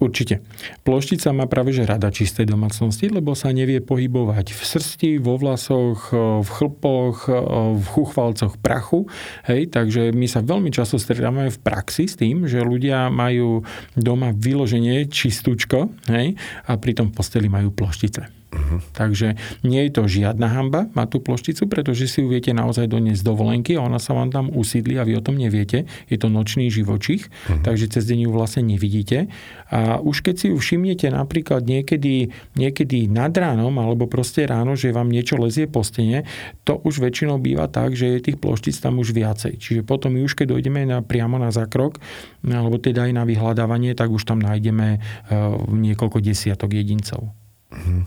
Určite. 0.02 0.42
Ploštica 0.82 1.30
má 1.30 1.46
práve 1.46 1.70
že 1.70 1.86
rada 1.86 2.10
čisté 2.10 2.42
domácnosti, 2.42 3.06
lebo 3.06 3.38
sa 3.38 3.54
nevie 3.54 3.78
pohybovať 3.78 4.50
v 4.50 4.60
srsti, 4.66 5.10
vo 5.22 5.38
vlasoch, 5.38 6.10
v 6.42 6.48
chlpoch, 6.50 7.30
v 7.78 7.86
chuchvalcoch 7.86 8.58
prachu. 8.58 9.06
Hej, 9.46 9.70
takže 9.70 10.10
my 10.10 10.26
sa 10.26 10.42
veľmi 10.42 10.74
často 10.74 10.98
stretávame 10.98 11.54
v 11.54 11.62
praxi 11.62 12.10
s 12.10 12.18
tým, 12.18 12.50
že 12.50 12.66
ľudia 12.66 13.14
majú 13.14 13.62
doma 13.94 14.34
vyloženie 14.34 15.06
čistúčko 15.06 15.86
hej, 16.10 16.34
a 16.66 16.74
pritom 16.74 17.14
v 17.14 17.16
posteli 17.16 17.46
majú 17.46 17.70
ploštice. 17.70 18.33
Uh-huh. 18.54 18.78
Takže 18.94 19.34
nie 19.66 19.82
je 19.86 19.90
to 19.90 20.06
žiadna 20.06 20.46
hamba 20.46 20.86
mať 20.94 21.08
tú 21.10 21.18
plošticu, 21.18 21.66
pretože 21.66 22.06
si 22.06 22.22
ju 22.22 22.30
viete 22.30 22.54
naozaj 22.54 22.86
doniesť 22.86 23.26
dovolenky 23.26 23.74
a 23.74 23.82
ona 23.82 23.98
sa 23.98 24.14
vám 24.14 24.30
tam 24.30 24.54
usídli 24.54 24.94
a 24.94 25.02
vy 25.02 25.18
o 25.18 25.22
tom 25.24 25.34
neviete. 25.34 25.90
Je 26.06 26.16
to 26.16 26.30
nočný 26.30 26.70
živočích, 26.70 27.26
uh-huh. 27.26 27.66
takže 27.66 27.90
cez 27.90 28.06
deň 28.06 28.26
ju 28.26 28.30
vlastne 28.30 28.62
nevidíte. 28.62 29.26
A 29.74 29.98
už 29.98 30.22
keď 30.22 30.34
si 30.38 30.46
ju 30.54 30.56
všimnete 30.56 31.10
napríklad 31.10 31.66
niekedy, 31.66 32.30
niekedy 32.54 33.10
nad 33.10 33.34
ránom 33.34 33.74
alebo 33.74 34.06
proste 34.06 34.46
ráno, 34.46 34.78
že 34.78 34.94
vám 34.94 35.10
niečo 35.10 35.34
lezie 35.34 35.66
po 35.66 35.82
stene, 35.82 36.22
to 36.62 36.78
už 36.86 37.02
väčšinou 37.02 37.42
býva 37.42 37.66
tak, 37.66 37.98
že 37.98 38.16
je 38.16 38.30
tých 38.30 38.38
ploštic 38.38 38.78
tam 38.78 39.02
už 39.02 39.10
viacej. 39.10 39.58
Čiže 39.58 39.82
potom 39.82 40.14
už 40.14 40.38
keď 40.38 40.54
dojdeme 40.54 40.86
na, 40.86 41.02
priamo 41.02 41.42
na 41.42 41.50
zákrok, 41.50 41.98
alebo 42.46 42.78
teda 42.78 43.10
aj 43.10 43.12
na 43.18 43.24
vyhľadávanie, 43.26 43.98
tak 43.98 44.14
už 44.14 44.22
tam 44.22 44.38
nájdeme 44.38 45.00
uh, 45.00 45.58
niekoľko 45.74 46.22
desiatok 46.22 46.70
jedincov. 46.70 47.34
Uh-huh. 47.74 48.06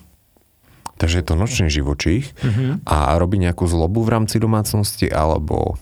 Takže 0.98 1.22
je 1.22 1.25
to 1.25 1.36
nočný 1.38 1.70
živočích 1.70 2.34
uh-huh. 2.34 2.82
a 2.89 3.13
robí 3.22 3.38
nejakú 3.38 3.70
zlobu 3.70 4.01
v 4.01 4.13
rámci 4.18 4.42
domácnosti 4.42 5.08
alebo... 5.10 5.77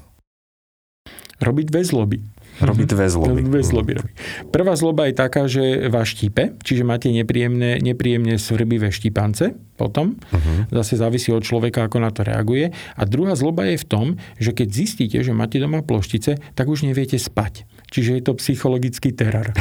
Robí 1.40 1.68
dve 1.68 1.84
zloby. 1.84 2.20
Robí 2.64 2.88
dve 2.88 3.12
zloby. 3.12 3.44
Dve 3.44 3.60
zloby 3.60 3.92
robí. 4.00 4.12
Prvá 4.48 4.80
zloba 4.80 5.12
je 5.12 5.14
taká, 5.20 5.44
že 5.52 5.92
vás 5.92 6.08
štípe, 6.08 6.56
čiže 6.64 6.88
máte 6.88 7.12
nepríjemné, 7.12 7.84
nepríjemne 7.84 8.40
svrbivé 8.40 8.96
štípance 8.96 9.52
potom. 9.76 10.16
Uh-huh. 10.16 10.64
Zase 10.72 10.96
závisí 10.96 11.36
od 11.36 11.44
človeka, 11.44 11.92
ako 11.92 12.00
na 12.00 12.16
to 12.16 12.24
reaguje. 12.24 12.72
A 12.96 13.04
druhá 13.04 13.36
zloba 13.36 13.68
je 13.68 13.76
v 13.76 13.88
tom, 13.88 14.08
že 14.40 14.56
keď 14.56 14.68
zistíte, 14.72 15.20
že 15.20 15.36
máte 15.36 15.60
doma 15.60 15.84
ploštice, 15.84 16.40
tak 16.56 16.72
už 16.72 16.88
neviete 16.88 17.20
spať. 17.20 17.68
Čiže 17.96 18.20
je 18.20 18.24
to 18.28 18.36
psychologický 18.36 19.16
teror. 19.16 19.56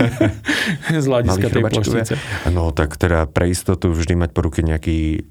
Z 1.04 1.04
hľadiska 1.04 1.52
tej 1.52 1.62
ploštice. 1.68 2.14
No 2.48 2.72
tak 2.72 2.96
teda 2.96 3.28
pre 3.28 3.52
istotu 3.52 3.92
vždy 3.92 4.16
mať 4.16 4.30
po 4.32 4.40
ruke 4.40 4.64
nejaký 4.64 5.28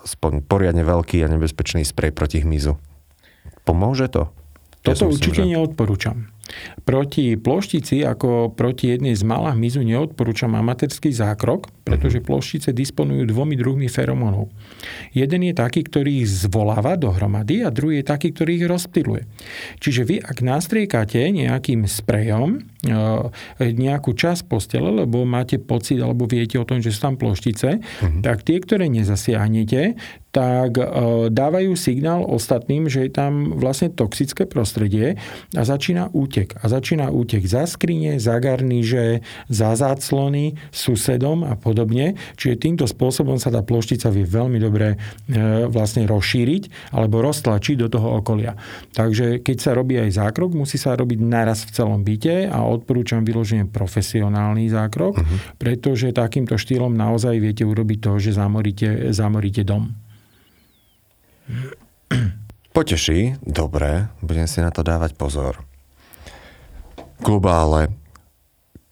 aspoň 0.00 0.40
poriadne 0.40 0.80
veľký 0.88 1.20
a 1.20 1.28
nebezpečný 1.28 1.84
sprej 1.84 2.16
proti 2.16 2.40
hmyzu. 2.40 2.80
Pomôže 3.68 4.08
to? 4.08 4.32
Toto 4.80 5.04
ja 5.04 5.12
určite 5.12 5.44
že... 5.44 5.52
neodporúčam. 5.52 6.32
Proti 6.86 7.34
ploštici, 7.34 8.06
ako 8.06 8.54
proti 8.54 8.94
jednej 8.94 9.18
z 9.18 9.22
malých 9.26 9.54
hmyzu, 9.58 9.80
neodporúčam 9.82 10.54
amatérský 10.54 11.10
zákrok, 11.10 11.70
pretože 11.82 12.22
mhm. 12.22 12.26
ploštice 12.26 12.70
disponujú 12.74 13.26
dvomi 13.26 13.54
druhmi 13.58 13.86
feromónov. 13.90 14.50
Jeden 15.14 15.46
je 15.46 15.54
taký, 15.54 15.86
ktorý 15.86 16.22
ich 16.22 16.30
zvoláva 16.30 16.94
dohromady 16.94 17.66
a 17.66 17.70
druhý 17.70 18.02
je 18.02 18.10
taký, 18.10 18.34
ktorý 18.34 18.50
ich 18.62 18.66
rozptyluje. 18.66 19.22
Čiže 19.82 20.02
vy, 20.06 20.16
ak 20.22 20.42
nastriekate 20.42 21.30
nejakým 21.30 21.86
sprejom 21.86 22.75
nejakú 23.58 24.14
časť 24.14 24.46
postele, 24.46 24.88
lebo 24.90 25.26
máte 25.26 25.58
pocit 25.58 25.98
alebo 25.98 26.24
viete 26.30 26.56
o 26.56 26.68
tom, 26.68 26.78
že 26.78 26.94
sú 26.94 27.10
tam 27.10 27.14
ploštice, 27.18 27.70
uh-huh. 27.80 28.20
tak 28.22 28.46
tie, 28.46 28.62
ktoré 28.62 28.86
nezasiahnete, 28.88 29.98
tak 30.36 30.76
e, 30.76 30.84
dávajú 31.32 31.72
signál 31.80 32.20
ostatným, 32.28 32.92
že 32.92 33.08
je 33.08 33.10
tam 33.16 33.56
vlastne 33.56 33.88
toxické 33.88 34.44
prostredie 34.44 35.16
a 35.56 35.62
začína 35.64 36.12
útek. 36.12 36.60
A 36.60 36.68
začína 36.68 37.08
útek 37.08 37.48
za 37.48 37.64
skrine, 37.64 38.20
za 38.20 38.36
garníže, 38.36 39.24
za 39.48 39.72
záclony, 39.72 40.60
susedom 40.68 41.40
a 41.40 41.56
podobne. 41.56 42.20
Čiže 42.36 42.60
týmto 42.60 42.84
spôsobom 42.84 43.40
sa 43.40 43.48
tá 43.48 43.64
ploštica 43.64 44.12
vie 44.12 44.28
veľmi 44.28 44.60
dobre 44.60 44.92
e, 44.92 44.96
vlastne 45.72 46.04
rozšíriť 46.04 46.92
alebo 46.92 47.24
roztlačiť 47.24 47.76
do 47.80 47.88
toho 47.88 48.20
okolia. 48.20 48.60
Takže 48.92 49.40
keď 49.40 49.56
sa 49.56 49.72
robí 49.72 49.96
aj 49.96 50.20
zákrok, 50.20 50.52
musí 50.52 50.76
sa 50.76 51.00
robiť 51.00 51.16
naraz 51.16 51.64
v 51.64 51.80
celom 51.80 52.04
byte 52.04 52.52
a 52.52 52.60
odporúčam 52.76 53.24
vyloženie 53.24 53.66
profesionálny 53.68 54.68
zákrok, 54.68 55.18
uh-huh. 55.18 55.38
pretože 55.56 56.12
takýmto 56.12 56.60
štýlom 56.60 56.92
naozaj 56.92 57.36
viete 57.40 57.64
urobiť 57.64 57.98
to, 57.98 58.12
že 58.20 58.30
zamoríte, 58.36 59.10
zamoríte 59.10 59.64
dom. 59.64 59.96
Poteší, 62.76 63.40
dobre, 63.40 64.12
budem 64.20 64.44
si 64.44 64.60
na 64.60 64.68
to 64.68 64.84
dávať 64.84 65.16
pozor. 65.16 65.64
Kluba, 67.24 67.64
ale 67.64 67.80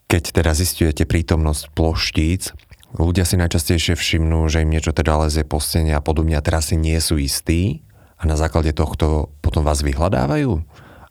keď 0.09 0.41
teda 0.41 0.57
zistujete 0.57 1.05
prítomnosť 1.05 1.69
ploštíc, 1.77 2.57
ľudia 2.97 3.29
si 3.29 3.37
najčastejšie 3.37 3.93
všimnú, 3.99 4.49
že 4.49 4.65
im 4.65 4.73
niečo 4.73 4.97
teda 4.97 5.21
lezie 5.21 5.45
po 5.45 5.61
stene 5.61 5.93
a 5.93 6.01
podobne 6.01 6.39
a 6.39 6.45
teraz 6.45 6.73
si 6.73 6.81
nie 6.81 6.97
sú 6.97 7.21
istí 7.21 7.85
a 8.17 8.25
na 8.25 8.41
základe 8.41 8.73
tohto 8.73 9.35
potom 9.45 9.67
vás 9.67 9.85
vyhľadávajú? 9.85 10.65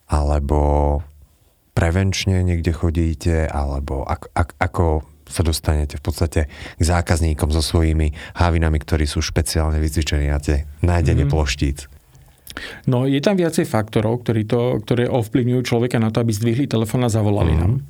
Alebo 0.10 0.60
prevenčne 1.74 2.46
niekde 2.46 2.72
chodíte, 2.74 3.50
alebo 3.50 4.06
ak, 4.06 4.30
ak, 4.34 4.50
ako 4.62 5.06
sa 5.26 5.42
dostanete 5.42 5.98
v 5.98 6.04
podstate 6.06 6.42
k 6.78 6.84
zákazníkom 6.84 7.50
so 7.50 7.66
svojimi 7.66 8.14
hávinami, 8.38 8.78
ktorí 8.78 9.10
sú 9.10 9.26
špeciálne 9.26 9.82
vycvičení 9.82 10.30
na 10.30 10.38
tie 10.38 10.70
nájdenie 10.86 11.26
mm. 11.26 11.32
ploštíc. 11.34 11.90
No 12.86 13.10
je 13.10 13.18
tam 13.18 13.34
viacej 13.34 13.66
faktorov, 13.66 14.22
ktorí 14.22 14.46
to, 14.46 14.78
ktoré 14.86 15.10
ovplyvňujú 15.10 15.62
človeka 15.66 15.98
na 15.98 16.14
to, 16.14 16.22
aby 16.22 16.30
zdvihli 16.30 16.70
telefón 16.70 17.02
a 17.02 17.10
zavolali 17.10 17.58
mm. 17.58 17.60
nám. 17.60 17.82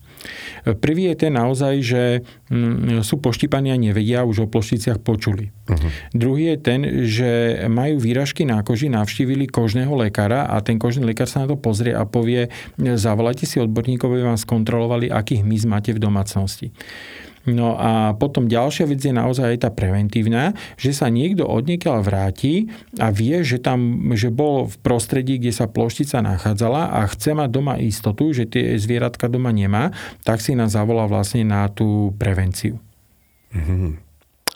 Prvý 0.80 1.12
je 1.12 1.16
ten 1.28 1.34
naozaj, 1.36 1.74
že 1.84 2.02
mm, 2.50 3.04
sú 3.04 3.20
poštípaní 3.20 3.74
a 3.74 3.78
nevedia, 3.78 4.28
už 4.28 4.46
o 4.46 4.52
plošticiach 4.52 5.00
počuli. 5.04 5.52
Uh-huh. 5.68 5.90
Druhý 6.16 6.56
je 6.56 6.58
ten, 6.60 6.80
že 7.08 7.32
majú 7.68 8.00
výražky 8.00 8.48
na 8.48 8.64
koži, 8.64 8.92
navštívili 8.92 9.48
kožného 9.48 9.92
lekára 9.96 10.48
a 10.48 10.60
ten 10.64 10.80
kožný 10.80 11.08
lekár 11.08 11.28
sa 11.28 11.44
na 11.44 11.52
to 11.52 11.58
pozrie 11.60 11.96
a 11.96 12.04
povie, 12.08 12.52
zavolajte 12.80 13.48
si 13.48 13.60
odborníkov, 13.60 14.12
aby 14.12 14.24
vám 14.24 14.40
skontrolovali, 14.40 15.12
aký 15.12 15.44
hmyz 15.44 15.64
máte 15.68 15.92
v 15.96 16.00
domácnosti. 16.04 16.72
No 17.44 17.76
a 17.76 18.16
potom 18.16 18.48
ďalšia 18.48 18.88
vec 18.88 19.04
je 19.04 19.12
naozaj 19.12 19.56
aj 19.56 19.68
tá 19.68 19.70
preventívna, 19.70 20.56
že 20.80 20.96
sa 20.96 21.12
niekto 21.12 21.44
odniekiaľ 21.44 22.00
vráti 22.00 22.72
a 22.96 23.12
vie, 23.12 23.44
že 23.44 23.60
tam, 23.60 24.12
že 24.16 24.32
bol 24.32 24.72
v 24.72 24.76
prostredí, 24.80 25.36
kde 25.44 25.52
sa 25.52 25.68
ploštica 25.68 26.24
nachádzala 26.24 26.96
a 26.96 27.04
chce 27.12 27.36
mať 27.36 27.50
doma 27.52 27.76
istotu, 27.84 28.32
že 28.32 28.48
tie 28.48 28.80
zvieratka 28.80 29.28
doma 29.28 29.52
nemá, 29.52 29.92
tak 30.24 30.40
si 30.40 30.56
nás 30.56 30.72
zavolá 30.72 31.04
vlastne 31.04 31.44
na 31.44 31.68
tú 31.68 32.16
prevenciu. 32.16 32.80
Mm-hmm. 33.52 34.00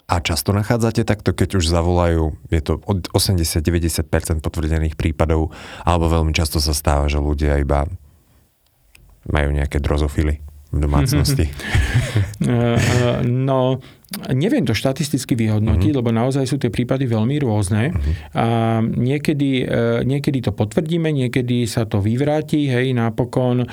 A 0.08 0.24
často 0.24 0.56
nachádzate 0.56 1.04
takto, 1.04 1.36
keď 1.36 1.60
už 1.60 1.68
zavolajú, 1.68 2.32
je 2.48 2.60
to 2.64 2.80
od 2.88 3.12
80-90% 3.12 4.40
potvrdených 4.40 4.96
prípadov, 4.96 5.52
alebo 5.84 6.08
veľmi 6.08 6.32
často 6.32 6.56
sa 6.56 6.72
stáva, 6.72 7.12
že 7.12 7.20
ľudia 7.20 7.60
iba 7.60 7.84
majú 9.28 9.52
nejaké 9.52 9.76
drozofily 9.84 10.40
v 10.72 10.80
domácnosti? 10.80 11.50
Eh, 12.48 12.76
eh, 12.78 13.22
no, 13.26 13.80
Neviem 14.08 14.64
to 14.64 14.72
štatisticky 14.72 15.36
vyhodnotiť, 15.36 15.92
uh-huh. 15.92 16.00
lebo 16.00 16.08
naozaj 16.16 16.48
sú 16.48 16.56
tie 16.56 16.72
prípady 16.72 17.04
veľmi 17.04 17.36
rôzne. 17.44 17.92
Uh-huh. 17.92 18.12
A 18.32 18.46
niekedy, 18.80 19.68
e, 19.68 20.00
niekedy 20.00 20.40
to 20.40 20.56
potvrdíme, 20.56 21.12
niekedy 21.12 21.68
sa 21.68 21.84
to 21.84 22.00
vyvráti. 22.00 22.72
Hej, 22.72 22.96
napokon 22.96 23.68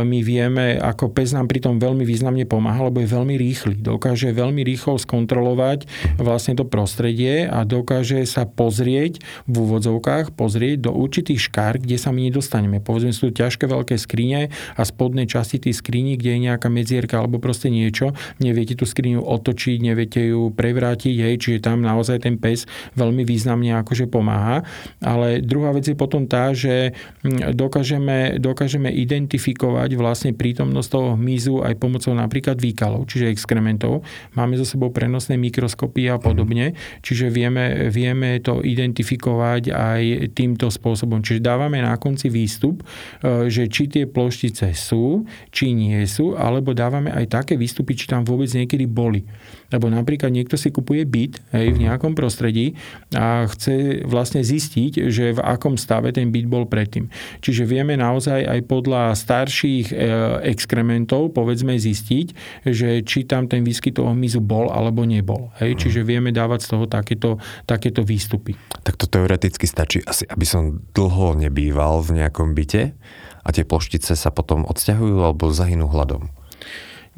my 0.00 0.18
vieme, 0.24 0.80
ako 0.80 1.12
pes 1.12 1.36
nám 1.36 1.44
pri 1.44 1.60
tom 1.60 1.76
veľmi 1.76 2.08
významne 2.08 2.48
pomáha, 2.48 2.88
lebo 2.88 3.04
je 3.04 3.12
veľmi 3.12 3.36
rýchly. 3.36 3.76
Dokáže 3.76 4.32
veľmi 4.32 4.64
rýchlo 4.64 4.96
skontrolovať 4.96 5.84
vlastne 6.16 6.56
to 6.56 6.64
prostredie 6.64 7.44
a 7.44 7.60
dokáže 7.68 8.24
sa 8.24 8.48
pozrieť 8.48 9.20
v 9.44 9.54
úvodzovkách, 9.60 10.32
pozrieť 10.40 10.88
do 10.88 10.96
určitých 10.96 11.52
škár, 11.52 11.76
kde 11.76 12.00
sa 12.00 12.16
my 12.16 12.32
nedostaneme. 12.32 12.80
Povedzme, 12.80 13.12
sú 13.12 13.28
ťažké 13.28 13.68
veľké 13.68 14.00
skrine 14.00 14.48
a 14.72 14.82
spodnej 14.88 15.28
časti 15.28 15.60
tých 15.60 15.84
skríní, 15.84 16.16
kde 16.16 16.40
je 16.40 16.40
nejaká 16.48 16.72
medzierka 16.72 17.20
alebo 17.20 17.36
proste 17.36 17.68
niečo, 17.68 18.16
neviete 18.40 18.72
tú 18.72 18.88
skriňu 18.88 19.20
otočiť 19.20 19.49
otočiť, 19.50 19.82
neviete 19.82 20.30
ju 20.30 20.54
prevrátiť, 20.54 21.16
hej, 21.18 21.34
čiže 21.42 21.66
tam 21.66 21.82
naozaj 21.82 22.22
ten 22.22 22.38
pes 22.38 22.70
veľmi 22.94 23.26
významne 23.26 23.82
akože 23.82 24.06
pomáha. 24.06 24.62
Ale 25.02 25.42
druhá 25.42 25.74
vec 25.74 25.90
je 25.90 25.98
potom 25.98 26.30
tá, 26.30 26.54
že 26.54 26.94
hm, 27.26 27.58
dokážeme, 27.58 28.38
dokážeme 28.38 28.94
identifikovať 28.94 29.98
vlastne 29.98 30.30
prítomnosť 30.30 30.88
toho 30.88 31.08
hmyzu 31.18 31.66
aj 31.66 31.74
pomocou 31.82 32.14
napríklad 32.14 32.62
výkalov, 32.62 33.10
čiže 33.10 33.34
exkrementov. 33.34 34.06
Máme 34.38 34.54
so 34.54 34.62
sebou 34.62 34.94
prenosné 34.94 35.34
mikroskopy 35.34 36.06
a 36.06 36.22
podobne, 36.22 36.78
čiže 37.02 37.26
vieme, 37.26 37.90
vieme 37.90 38.38
to 38.38 38.62
identifikovať 38.62 39.74
aj 39.74 40.02
týmto 40.38 40.70
spôsobom. 40.70 41.26
Čiže 41.26 41.42
dávame 41.42 41.82
na 41.82 41.98
konci 41.98 42.30
výstup, 42.30 42.86
e, 43.20 43.50
že 43.50 43.66
či 43.66 43.90
tie 43.90 44.06
ploštice 44.06 44.70
sú, 44.76 45.26
či 45.50 45.74
nie 45.74 46.06
sú, 46.06 46.38
alebo 46.38 46.70
dávame 46.70 47.10
aj 47.10 47.42
také 47.42 47.58
výstupy, 47.58 47.98
či 47.98 48.06
tam 48.06 48.22
vôbec 48.22 48.46
niekedy 48.52 48.86
boli. 48.86 49.24
Lebo 49.70 49.86
napríklad 49.86 50.34
niekto 50.34 50.58
si 50.58 50.74
kupuje 50.74 51.06
byt 51.06 51.38
hej, 51.54 51.74
v 51.74 51.86
nejakom 51.86 52.18
prostredí 52.18 52.74
a 53.14 53.46
chce 53.46 54.02
vlastne 54.02 54.42
zistiť, 54.42 55.06
že 55.10 55.38
v 55.38 55.40
akom 55.40 55.78
stave 55.78 56.10
ten 56.10 56.34
byt 56.34 56.46
bol 56.50 56.66
predtým. 56.66 57.06
Čiže 57.38 57.66
vieme 57.70 57.94
naozaj 57.94 58.46
aj 58.46 58.60
podľa 58.66 59.14
starších 59.14 59.94
e, 59.94 59.94
exkrementov 60.50 61.30
povedzme 61.30 61.78
zistiť, 61.78 62.26
že 62.66 63.06
či 63.06 63.24
tam 63.24 63.46
ten 63.46 63.62
výskyt 63.62 64.02
toho 64.02 64.10
hmyzu 64.10 64.42
bol 64.42 64.74
alebo 64.74 65.06
nebol. 65.06 65.54
Hej? 65.62 65.78
Mhm. 65.78 65.80
Čiže 65.86 66.00
vieme 66.02 66.30
dávať 66.34 66.66
z 66.66 66.68
toho 66.74 66.84
takéto, 66.90 67.30
takéto 67.64 68.02
výstupy. 68.02 68.58
Tak 68.82 68.98
to 68.98 69.06
teoreticky 69.06 69.70
stačí 69.70 70.02
asi, 70.02 70.26
aby 70.26 70.46
som 70.46 70.82
dlho 70.92 71.38
nebýval 71.38 72.02
v 72.02 72.22
nejakom 72.22 72.58
byte 72.58 72.90
a 73.40 73.48
tie 73.54 73.64
ploštice 73.64 74.18
sa 74.18 74.30
potom 74.34 74.66
odsťahujú 74.68 75.16
alebo 75.22 75.48
zahynú 75.54 75.88
hladom. 75.88 76.28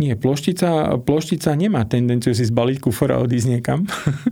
Nie, 0.02 0.18
ploštica, 0.18 0.98
ploštica 0.98 1.54
nemá 1.54 1.86
tendenciu 1.86 2.34
si 2.34 2.42
zbaliť 2.42 2.82
kufor 2.82 3.14
a 3.14 3.22
odísť 3.22 3.46
niekam. 3.54 3.86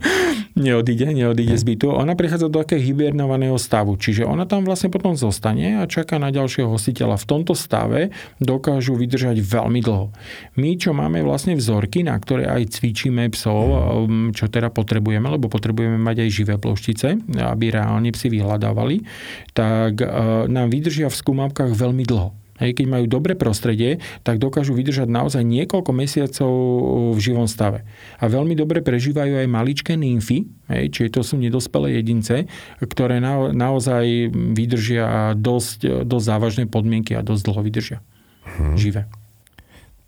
neodíde, 0.59 1.07
neodíde 1.15 1.55
z 1.55 1.63
bytu. 1.63 1.95
Ona 1.95 2.19
prechádza 2.19 2.51
do 2.51 2.59
takého 2.59 2.83
hibernovaného 2.83 3.55
stavu. 3.55 3.95
Čiže 3.95 4.27
ona 4.27 4.43
tam 4.43 4.67
vlastne 4.67 4.91
potom 4.91 5.15
zostane 5.15 5.79
a 5.79 5.87
čaká 5.87 6.19
na 6.19 6.27
ďalšieho 6.27 6.67
hostiteľa. 6.67 7.15
V 7.23 7.29
tomto 7.29 7.55
stave 7.55 8.11
dokážu 8.43 8.99
vydržať 8.99 9.39
veľmi 9.39 9.79
dlho. 9.79 10.11
My, 10.59 10.75
čo 10.75 10.91
máme 10.91 11.23
vlastne 11.23 11.55
vzorky, 11.55 12.03
na 12.03 12.19
ktoré 12.19 12.51
aj 12.51 12.75
cvičíme 12.75 13.31
psov, 13.31 13.63
um, 13.71 14.35
čo 14.35 14.51
teda 14.51 14.67
potrebujeme, 14.75 15.31
lebo 15.31 15.47
potrebujeme 15.47 15.95
mať 15.95 16.27
aj 16.27 16.29
živé 16.35 16.55
ploštice, 16.59 17.15
aby 17.39 17.71
reálne 17.71 18.11
psi 18.11 18.27
vyhľadávali, 18.27 19.07
tak 19.55 20.03
uh, 20.03 20.51
nám 20.51 20.67
vydržia 20.67 21.07
v 21.07 21.15
skúmavkách 21.15 21.71
veľmi 21.71 22.03
dlho. 22.03 22.40
Hej, 22.61 22.77
keď 22.77 22.85
majú 22.85 23.05
dobré 23.09 23.33
prostredie, 23.33 23.97
tak 24.21 24.37
dokážu 24.37 24.77
vydržať 24.77 25.09
naozaj 25.09 25.41
niekoľko 25.41 25.91
mesiacov 25.91 26.51
v 27.17 27.19
živom 27.19 27.49
stave. 27.49 27.81
A 28.21 28.29
veľmi 28.29 28.53
dobre 28.53 28.85
prežívajú 28.85 29.41
aj 29.41 29.47
maličké 29.49 29.97
nymfy, 29.97 30.45
hej, 30.69 30.93
čiže 30.93 31.17
to 31.17 31.21
sú 31.25 31.41
nedospelé 31.41 31.97
jedince, 31.97 32.45
ktoré 32.77 33.17
na, 33.17 33.49
naozaj 33.49 34.29
vydržia 34.53 35.33
dosť, 35.33 36.05
dosť 36.05 36.25
závažné 36.29 36.63
podmienky 36.69 37.17
a 37.17 37.25
dosť 37.25 37.41
dlho 37.49 37.61
vydržia. 37.65 37.99
Hmm. 38.45 38.77
Živé. 38.77 39.09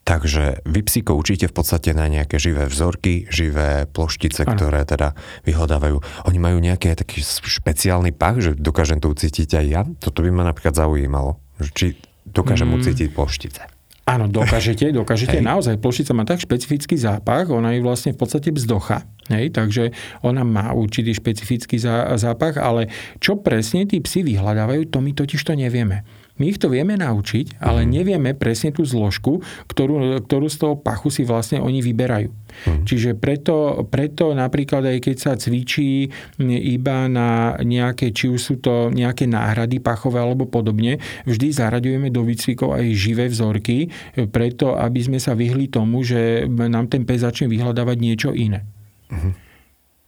Takže 0.04 0.68
vy 0.68 0.84
psíko 0.84 1.16
učíte 1.16 1.48
v 1.48 1.56
podstate 1.56 1.96
na 1.96 2.12
nejaké 2.12 2.36
živé 2.36 2.68
vzorky, 2.68 3.24
živé 3.32 3.88
ploštice, 3.88 4.44
ano. 4.44 4.52
ktoré 4.52 4.84
teda 4.84 5.16
vyhľadávajú. 5.48 6.28
Oni 6.28 6.39
majú 6.44 6.60
nejaký 6.60 6.92
taký 6.92 7.24
špeciálny 7.24 8.12
pach, 8.12 8.44
že 8.44 8.52
dokážem 8.52 9.00
to 9.00 9.08
ucítiť 9.08 9.50
aj 9.56 9.66
ja? 9.66 9.82
Toto 10.04 10.20
by 10.20 10.30
ma 10.36 10.44
napríklad 10.44 10.76
zaujímalo. 10.76 11.39
Či 11.72 11.96
dokážem 12.28 12.70
mm. 12.70 12.76
ucítiť 12.80 13.08
ploštice. 13.12 13.64
Áno, 14.04 14.28
dokážete, 14.28 14.92
dokážete. 15.00 15.40
Hej. 15.40 15.48
Naozaj, 15.48 15.80
ploštica 15.80 16.12
má 16.12 16.28
tak 16.28 16.44
špecifický 16.44 17.00
zápach, 17.00 17.48
ona 17.48 17.72
je 17.72 17.80
vlastne 17.80 18.12
v 18.12 18.20
podstate 18.20 18.52
vzdocha. 18.52 19.08
Hej, 19.32 19.56
takže 19.56 19.96
ona 20.20 20.44
má 20.44 20.76
určitý 20.76 21.16
špecifický 21.16 21.80
zápach, 22.20 22.60
ale 22.60 22.92
čo 23.24 23.40
presne 23.40 23.88
tí 23.88 24.04
psi 24.04 24.28
vyhľadávajú, 24.28 24.92
to 24.92 25.00
my 25.00 25.16
totiž 25.16 25.40
to 25.40 25.56
nevieme. 25.56 26.04
My 26.41 26.50
ich 26.50 26.58
to 26.58 26.65
vieme 26.74 26.98
naučiť, 26.98 27.62
ale 27.62 27.86
mm. 27.86 27.89
nevieme 27.93 28.32
presne 28.34 28.74
tú 28.74 28.82
zložku, 28.82 29.46
ktorú, 29.69 30.26
ktorú 30.26 30.48
z 30.50 30.58
toho 30.58 30.76
pachu 30.82 31.13
si 31.13 31.22
vlastne 31.22 31.62
oni 31.62 31.86
vyberajú. 31.86 32.34
Mm. 32.34 32.84
Čiže 32.89 33.13
preto, 33.13 33.86
preto 33.86 34.34
napríklad 34.34 34.82
aj 34.82 34.98
keď 35.02 35.15
sa 35.22 35.32
cvičí 35.38 36.10
iba 36.41 37.06
na 37.06 37.54
nejaké, 37.62 38.10
či 38.10 38.34
už 38.34 38.41
sú 38.41 38.56
to 38.58 38.89
nejaké 38.89 39.30
náhrady 39.30 39.78
pachové 39.78 40.26
alebo 40.26 40.50
podobne, 40.50 40.98
vždy 41.30 41.54
zaraďujeme 41.54 42.10
do 42.10 42.26
výcvikov 42.26 42.82
aj 42.82 42.86
živé 42.98 43.30
vzorky, 43.30 43.93
preto 44.34 44.74
aby 44.74 45.06
sme 45.06 45.19
sa 45.22 45.38
vyhli 45.38 45.69
tomu, 45.69 46.02
že 46.02 46.50
nám 46.50 46.89
ten 46.89 47.06
pes 47.06 47.22
začne 47.22 47.46
vyhľadávať 47.46 47.98
niečo 48.02 48.34
iné. 48.34 48.65
Mm. 49.13 49.42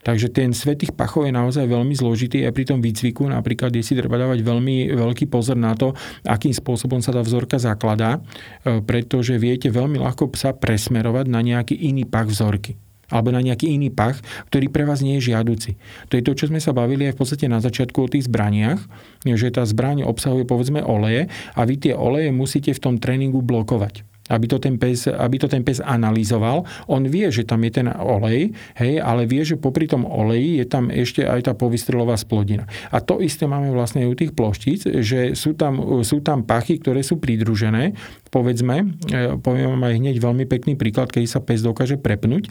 Takže 0.05 0.29
ten 0.29 0.53
svet 0.53 0.85
tých 0.85 0.93
pachov 0.93 1.25
je 1.25 1.33
naozaj 1.33 1.65
veľmi 1.65 1.97
zložitý 1.97 2.45
aj 2.45 2.53
pri 2.53 2.65
tom 2.69 2.77
výcviku. 2.77 3.25
Napríklad 3.25 3.73
je 3.73 3.81
si 3.81 3.97
treba 3.97 4.21
dávať 4.21 4.45
veľmi 4.45 4.93
veľký 4.93 5.25
pozor 5.25 5.57
na 5.57 5.73
to, 5.73 5.97
akým 6.21 6.53
spôsobom 6.53 7.01
sa 7.01 7.09
tá 7.09 7.25
vzorka 7.25 7.57
zakladá, 7.57 8.21
e, 8.61 8.85
pretože 8.85 9.33
viete 9.41 9.73
veľmi 9.73 9.97
ľahko 9.97 10.29
sa 10.37 10.53
presmerovať 10.53 11.25
na 11.25 11.41
nejaký 11.41 11.73
iný 11.73 12.05
pach 12.05 12.29
vzorky 12.29 12.77
alebo 13.05 13.29
na 13.29 13.37
nejaký 13.37 13.69
iný 13.69 13.93
pach, 13.93 14.17
ktorý 14.49 14.65
pre 14.73 14.81
vás 14.81 15.05
nie 15.05 15.21
je 15.21 15.29
žiaduci. 15.29 15.77
To 16.09 16.17
je 16.17 16.25
to, 16.25 16.33
čo 16.33 16.49
sme 16.49 16.57
sa 16.57 16.73
bavili 16.73 17.05
aj 17.05 17.13
v 17.13 17.19
podstate 17.21 17.45
na 17.45 17.61
začiatku 17.61 18.01
o 18.01 18.09
tých 18.09 18.25
zbraniach, 18.25 18.81
že 19.21 19.53
tá 19.53 19.61
zbraň 19.61 20.09
obsahuje 20.09 20.49
povedzme 20.49 20.81
oleje 20.81 21.29
a 21.53 21.61
vy 21.69 21.77
tie 21.77 21.93
oleje 21.93 22.33
musíte 22.33 22.73
v 22.73 22.81
tom 22.81 22.95
tréningu 22.97 23.45
blokovať 23.45 24.14
aby 24.29 24.45
to, 24.49 24.57
ten 24.57 24.81
pes, 24.81 25.05
aby 25.05 25.38
to 25.38 25.45
ten 25.45 25.61
pes 25.61 25.77
analyzoval. 25.81 26.65
On 26.89 27.01
vie, 27.05 27.29
že 27.29 27.45
tam 27.45 27.61
je 27.61 27.71
ten 27.81 27.88
olej, 27.93 28.57
hej, 28.77 28.93
ale 28.97 29.29
vie, 29.29 29.45
že 29.45 29.61
popri 29.61 29.85
tom 29.85 30.01
oleji 30.05 30.61
je 30.61 30.65
tam 30.65 30.89
ešte 30.89 31.21
aj 31.21 31.45
tá 31.45 31.53
povystrelová 31.53 32.17
splodina. 32.17 32.65
A 32.89 33.01
to 33.05 33.21
isté 33.21 33.45
máme 33.45 33.69
vlastne 33.69 34.09
u 34.09 34.13
tých 34.17 34.33
ploštíc, 34.33 34.89
že 35.05 35.38
sú 35.38 35.53
tam, 35.53 36.01
sú 36.01 36.25
tam 36.25 36.41
pachy, 36.41 36.81
ktoré 36.81 37.05
sú 37.05 37.21
pridružené, 37.21 37.93
povedzme, 38.33 38.97
e, 39.13 39.39
poviem 39.39 39.77
vám 39.77 39.83
aj 39.88 39.95
hneď 40.01 40.15
veľmi 40.19 40.45
pekný 40.49 40.73
príklad, 40.75 41.13
keď 41.13 41.23
sa 41.29 41.39
pes 41.39 41.61
dokáže 41.61 41.95
prepnúť. 41.95 42.49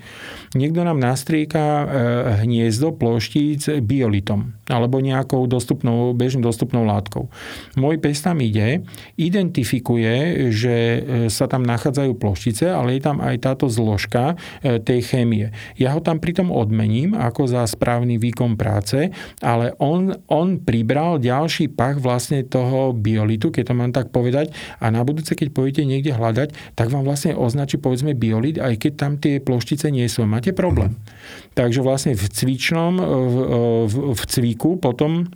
Niekto 0.54 0.80
nám 0.80 0.96
nastrieka 1.02 1.60
e, 1.60 1.84
hniezdo 2.46 2.94
ploštíc 2.96 3.68
biolitom 3.82 4.56
alebo 4.64 4.96
nejakou 4.96 5.44
dostupnou, 5.44 6.16
bežnou 6.16 6.40
dostupnou 6.40 6.88
látkou. 6.88 7.28
Môj 7.76 8.00
pes 8.00 8.24
tam 8.24 8.40
ide, 8.40 8.80
identifikuje, 9.20 10.48
že 10.48 10.76
e, 10.76 10.98
sa 11.28 11.44
tam 11.44 11.63
nachádzajú 11.64 12.12
ploštice, 12.16 12.70
ale 12.70 12.96
je 12.96 13.02
tam 13.02 13.18
aj 13.18 13.36
táto 13.42 13.66
zložka 13.66 14.36
e, 14.62 14.78
tej 14.78 15.00
chémie. 15.04 15.50
Ja 15.80 15.96
ho 15.96 16.00
tam 16.04 16.20
pritom 16.20 16.52
odmením 16.52 17.16
ako 17.16 17.48
za 17.48 17.64
správny 17.64 18.20
výkon 18.20 18.54
práce, 18.54 19.10
ale 19.40 19.72
on, 19.80 20.14
on 20.28 20.60
pribral 20.60 21.18
ďalší 21.18 21.72
pach 21.72 21.98
vlastne 21.98 22.44
toho 22.44 22.92
biolitu, 22.92 23.50
keď 23.50 23.72
to 23.72 23.74
mám 23.74 23.92
tak 23.92 24.12
povedať, 24.12 24.52
a 24.78 24.92
na 24.92 25.02
budúce, 25.02 25.32
keď 25.32 25.50
pôjdete 25.50 25.82
niekde 25.88 26.12
hľadať, 26.14 26.76
tak 26.76 26.92
vám 26.92 27.02
vlastne 27.02 27.34
označí 27.34 27.80
povedzme 27.80 28.12
biolit, 28.14 28.60
aj 28.60 28.76
keď 28.78 28.92
tam 28.94 29.12
tie 29.18 29.40
ploštice 29.40 29.88
nie 29.88 30.06
sú. 30.06 30.28
Máte 30.28 30.52
problém. 30.52 30.94
Mm. 30.94 31.00
Takže 31.54 31.80
vlastne 31.80 32.12
v 32.18 32.24
cvičnom, 32.26 32.98
v, 32.98 33.36
v, 33.86 33.94
v 34.14 34.22
cviku 34.26 34.76
potom 34.76 35.30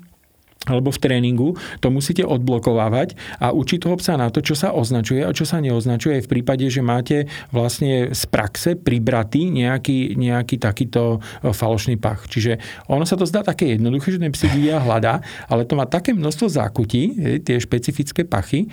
alebo 0.66 0.90
v 0.90 0.98
tréningu, 0.98 1.48
to 1.78 1.88
musíte 1.94 2.26
odblokovávať 2.26 3.14
a 3.38 3.54
učiť 3.54 3.78
toho 3.78 3.94
psa 3.94 4.18
na 4.18 4.28
to, 4.34 4.42
čo 4.42 4.58
sa 4.58 4.74
označuje 4.74 5.22
a 5.22 5.30
čo 5.30 5.46
sa 5.46 5.62
neoznačuje 5.62 6.26
v 6.26 6.30
prípade, 6.30 6.66
že 6.66 6.82
máte 6.82 7.30
vlastne 7.54 8.10
z 8.10 8.22
praxe 8.26 8.74
pribratý 8.74 9.46
nejaký, 9.48 10.18
nejaký 10.18 10.58
takýto 10.58 11.22
e, 11.40 11.54
falošný 11.54 11.96
pach. 11.96 12.26
Čiže 12.26 12.58
ono 12.90 13.06
sa 13.06 13.14
to 13.14 13.24
zdá 13.24 13.46
také 13.46 13.78
jednoduché, 13.78 14.18
že 14.18 14.22
ten 14.22 14.34
psík 14.34 14.74
a 14.74 14.82
hľadá, 14.82 15.22
ale 15.46 15.62
to 15.62 15.78
má 15.78 15.86
také 15.86 16.10
množstvo 16.10 16.50
zákutí, 16.50 17.02
tie 17.46 17.56
špecifické 17.62 18.26
pachy, 18.26 18.66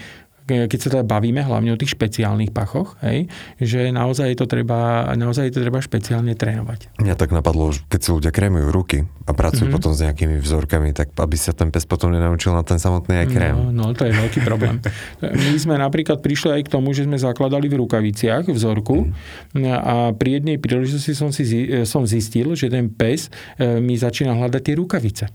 keď 0.45 0.79
sa 0.79 0.87
teda 0.93 1.03
bavíme 1.03 1.41
hlavne 1.41 1.73
o 1.73 1.77
tých 1.77 1.97
špeciálnych 1.97 2.53
pachoch, 2.53 3.01
hej, 3.01 3.25
že 3.57 3.89
naozaj 3.89 4.37
to 4.37 4.45
treba, 4.45 5.09
naozaj 5.17 5.49
to 5.49 5.65
treba 5.65 5.81
špeciálne 5.81 6.37
trénovať. 6.37 7.01
Mňa 7.01 7.15
tak 7.17 7.33
napadlo, 7.33 7.73
keď 7.89 7.99
si 7.99 8.09
ľudia 8.13 8.29
krémujú 8.29 8.69
ruky 8.69 8.97
a 9.25 9.33
pracujú 9.33 9.65
mm-hmm. 9.65 9.73
potom 9.73 9.91
s 9.97 10.05
nejakými 10.05 10.37
vzorkami, 10.37 10.93
tak 10.93 11.17
aby 11.17 11.33
sa 11.33 11.49
ten 11.49 11.73
pes 11.73 11.89
potom 11.89 12.13
nenaučil 12.13 12.53
na 12.53 12.61
ten 12.61 12.77
samotný 12.77 13.25
aj 13.25 13.27
krém. 13.33 13.57
No, 13.57 13.73
no 13.73 13.85
to 13.97 14.05
je 14.05 14.13
veľký 14.13 14.45
problém. 14.45 14.77
My 15.49 15.57
sme 15.57 15.81
napríklad 15.81 16.21
prišli 16.21 16.61
aj 16.61 16.69
k 16.69 16.73
tomu, 16.77 16.93
že 16.93 17.09
sme 17.09 17.17
zakladali 17.17 17.65
v 17.65 17.81
rukaviciach 17.81 18.45
vzorku 18.45 19.09
mm. 19.57 19.65
a 19.65 20.13
pri 20.13 20.37
jednej 20.41 20.61
príležitosti 20.61 21.17
som, 21.17 21.33
si, 21.33 21.41
som 21.89 22.05
zistil, 22.05 22.53
že 22.53 22.69
ten 22.69 22.85
pes 22.93 23.33
e, 23.57 23.81
mi 23.81 23.97
začína 23.97 24.37
hľadať 24.37 24.61
tie 24.61 24.75
rukavice. 24.77 25.25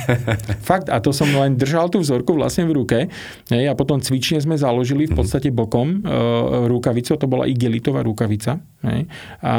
Fakt, 0.68 0.92
a 0.92 1.00
to 1.00 1.16
som 1.16 1.32
len 1.32 1.56
držal 1.56 1.88
tú 1.88 2.04
vzorku 2.04 2.36
vlastne 2.36 2.68
v 2.68 2.76
ruke 2.76 2.98
hej, 3.48 3.64
a 3.64 3.72
potom 3.72 3.96
cvične 3.96 4.41
sme 4.42 4.58
založili 4.58 5.06
v 5.06 5.14
mhm. 5.14 5.18
podstate 5.18 5.48
bokom 5.54 6.02
e, 6.02 6.18
rukavicu, 6.66 7.14
to 7.14 7.30
bola 7.30 7.46
igelitová 7.46 8.02
rukavica. 8.02 8.58
Hej, 8.82 9.06
a 9.46 9.54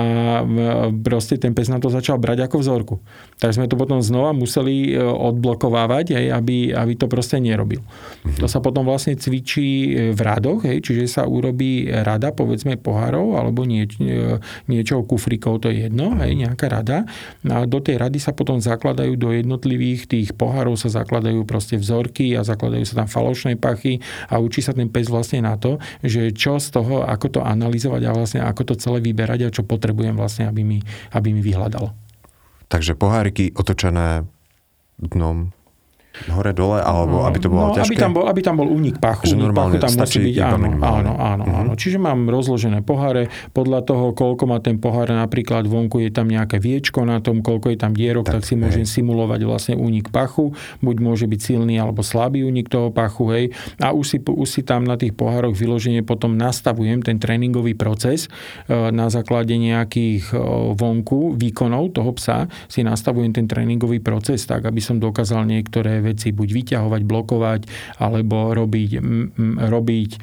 proste 1.00 1.40
ten 1.40 1.56
pes 1.56 1.72
na 1.72 1.80
to 1.80 1.88
začal 1.88 2.20
brať 2.20 2.44
ako 2.44 2.60
vzorku. 2.60 2.96
Tak 3.40 3.56
sme 3.56 3.72
to 3.72 3.80
potom 3.80 4.04
znova 4.04 4.36
museli 4.36 4.92
e, 4.92 5.00
odblokovávať, 5.00 6.20
hej, 6.20 6.28
aby, 6.28 6.76
aby 6.76 6.94
to 7.00 7.08
proste 7.08 7.40
nerobil. 7.40 7.80
Mhm. 8.28 8.44
To 8.44 8.52
sa 8.52 8.60
potom 8.60 8.84
vlastne 8.84 9.16
cvičí 9.16 9.96
e, 9.96 10.12
v 10.12 10.20
radoch, 10.20 10.68
hej, 10.68 10.84
čiže 10.84 11.08
sa 11.08 11.24
urobí 11.24 11.88
rada, 11.88 12.36
povedzme 12.36 12.76
pohárov, 12.76 13.40
alebo 13.40 13.64
nieč, 13.64 13.96
niečo 14.68 15.08
kufrikov, 15.08 15.64
to 15.64 15.72
je 15.72 15.88
jedno, 15.88 16.20
hej, 16.20 16.36
nejaká 16.36 16.68
rada. 16.68 17.08
A 17.48 17.64
do 17.64 17.80
tej 17.80 18.04
rady 18.04 18.20
sa 18.20 18.36
potom 18.36 18.60
zakladajú 18.60 19.16
do 19.16 19.32
jednotlivých 19.32 20.12
tých 20.12 20.30
pohárov 20.36 20.76
sa 20.76 20.92
zakladajú 20.92 21.48
proste 21.48 21.80
vzorky 21.80 22.36
a 22.36 22.44
zakladajú 22.44 22.84
sa 22.84 23.04
tam 23.04 23.08
falošné 23.08 23.56
pachy 23.56 24.04
a 24.28 24.44
učí 24.44 24.60
sa 24.60 24.73
ten 24.74 24.90
pes 24.90 25.08
vlastne 25.08 25.46
na 25.46 25.56
to, 25.56 25.78
že 26.02 26.34
čo 26.34 26.58
z 26.58 26.74
toho, 26.74 27.06
ako 27.06 27.40
to 27.40 27.42
analyzovať 27.42 28.02
a 28.06 28.12
vlastne 28.12 28.42
ako 28.44 28.74
to 28.74 28.74
celé 28.78 29.00
vyberať 29.00 29.40
a 29.48 29.54
čo 29.54 29.64
potrebujem 29.64 30.18
vlastne, 30.18 30.50
aby 30.50 30.62
mi, 30.66 30.80
aby 31.14 31.30
mi 31.32 31.42
vyhľadalo. 31.42 31.94
Takže 32.68 32.98
poháriky 32.98 33.54
otočené 33.54 34.26
dnom 34.98 35.54
hore, 36.30 36.54
dole, 36.54 36.80
alebo 36.80 37.26
aby 37.26 37.38
to 37.42 37.50
bolo 37.50 37.74
no, 37.74 37.76
ťažké? 37.76 37.90
Aby 37.90 37.96
tam 37.98 38.12
bol, 38.14 38.26
aby 38.30 38.42
tam 38.46 38.56
bol 38.62 38.70
únik 38.70 39.02
pachu. 39.02 39.34
Že 39.34 39.38
normálne 39.42 39.82
pachu 39.82 39.86
tam 39.90 39.92
musí 40.06 40.20
byť, 40.22 40.38
áno, 40.46 40.68
áno, 40.78 41.12
áno, 41.18 41.44
áno. 41.50 41.72
Čiže 41.74 41.98
mám 41.98 42.30
rozložené 42.30 42.86
poháre, 42.86 43.34
podľa 43.58 43.82
toho, 43.82 44.06
koľko 44.14 44.44
má 44.46 44.62
ten 44.62 44.78
pohár, 44.78 45.10
napríklad 45.10 45.66
vonku 45.66 46.06
je 46.06 46.14
tam 46.14 46.30
nejaké 46.30 46.62
viečko 46.62 47.02
na 47.02 47.18
tom, 47.18 47.42
koľko 47.42 47.74
je 47.74 47.78
tam 47.82 47.98
dierok, 47.98 48.30
tak, 48.30 48.46
tak 48.46 48.50
si 48.50 48.54
môžem 48.54 48.86
simulovať 48.86 49.42
vlastne 49.48 49.76
únik 49.80 50.14
pachu. 50.14 50.54
Buď 50.86 50.96
môže 51.02 51.26
byť 51.26 51.40
silný 51.42 51.82
alebo 51.82 52.06
slabý 52.06 52.46
únik 52.46 52.70
toho 52.70 52.94
pachu, 52.94 53.26
hej. 53.34 53.46
A 53.82 53.90
už 53.90 54.06
si, 54.06 54.18
už 54.22 54.50
si 54.50 54.62
tam 54.62 54.86
na 54.86 55.00
tých 55.00 55.18
pohároch 55.18 55.58
vyloženie 55.58 56.06
potom 56.06 56.38
nastavujem 56.38 57.02
ten 57.02 57.18
tréningový 57.18 57.74
proces 57.74 58.30
e, 58.70 58.92
na 58.92 59.10
základe 59.10 59.58
nejakých 59.58 60.30
e, 60.30 60.38
vonku 60.78 61.34
výkonov 61.40 61.96
toho 61.96 62.12
psa 62.14 62.46
si 62.68 62.84
nastavujem 62.84 63.32
ten 63.32 63.48
tréningový 63.50 64.04
proces 64.04 64.44
tak, 64.44 64.68
aby 64.68 64.84
som 64.84 65.00
dokázal 65.00 65.48
niektoré 65.48 66.03
veci 66.04 66.36
buď 66.36 66.50
vyťahovať, 66.52 67.02
blokovať, 67.08 67.62
alebo 68.04 68.52
robiť, 68.52 68.92
robiť 69.64 70.12
e, 70.14 70.20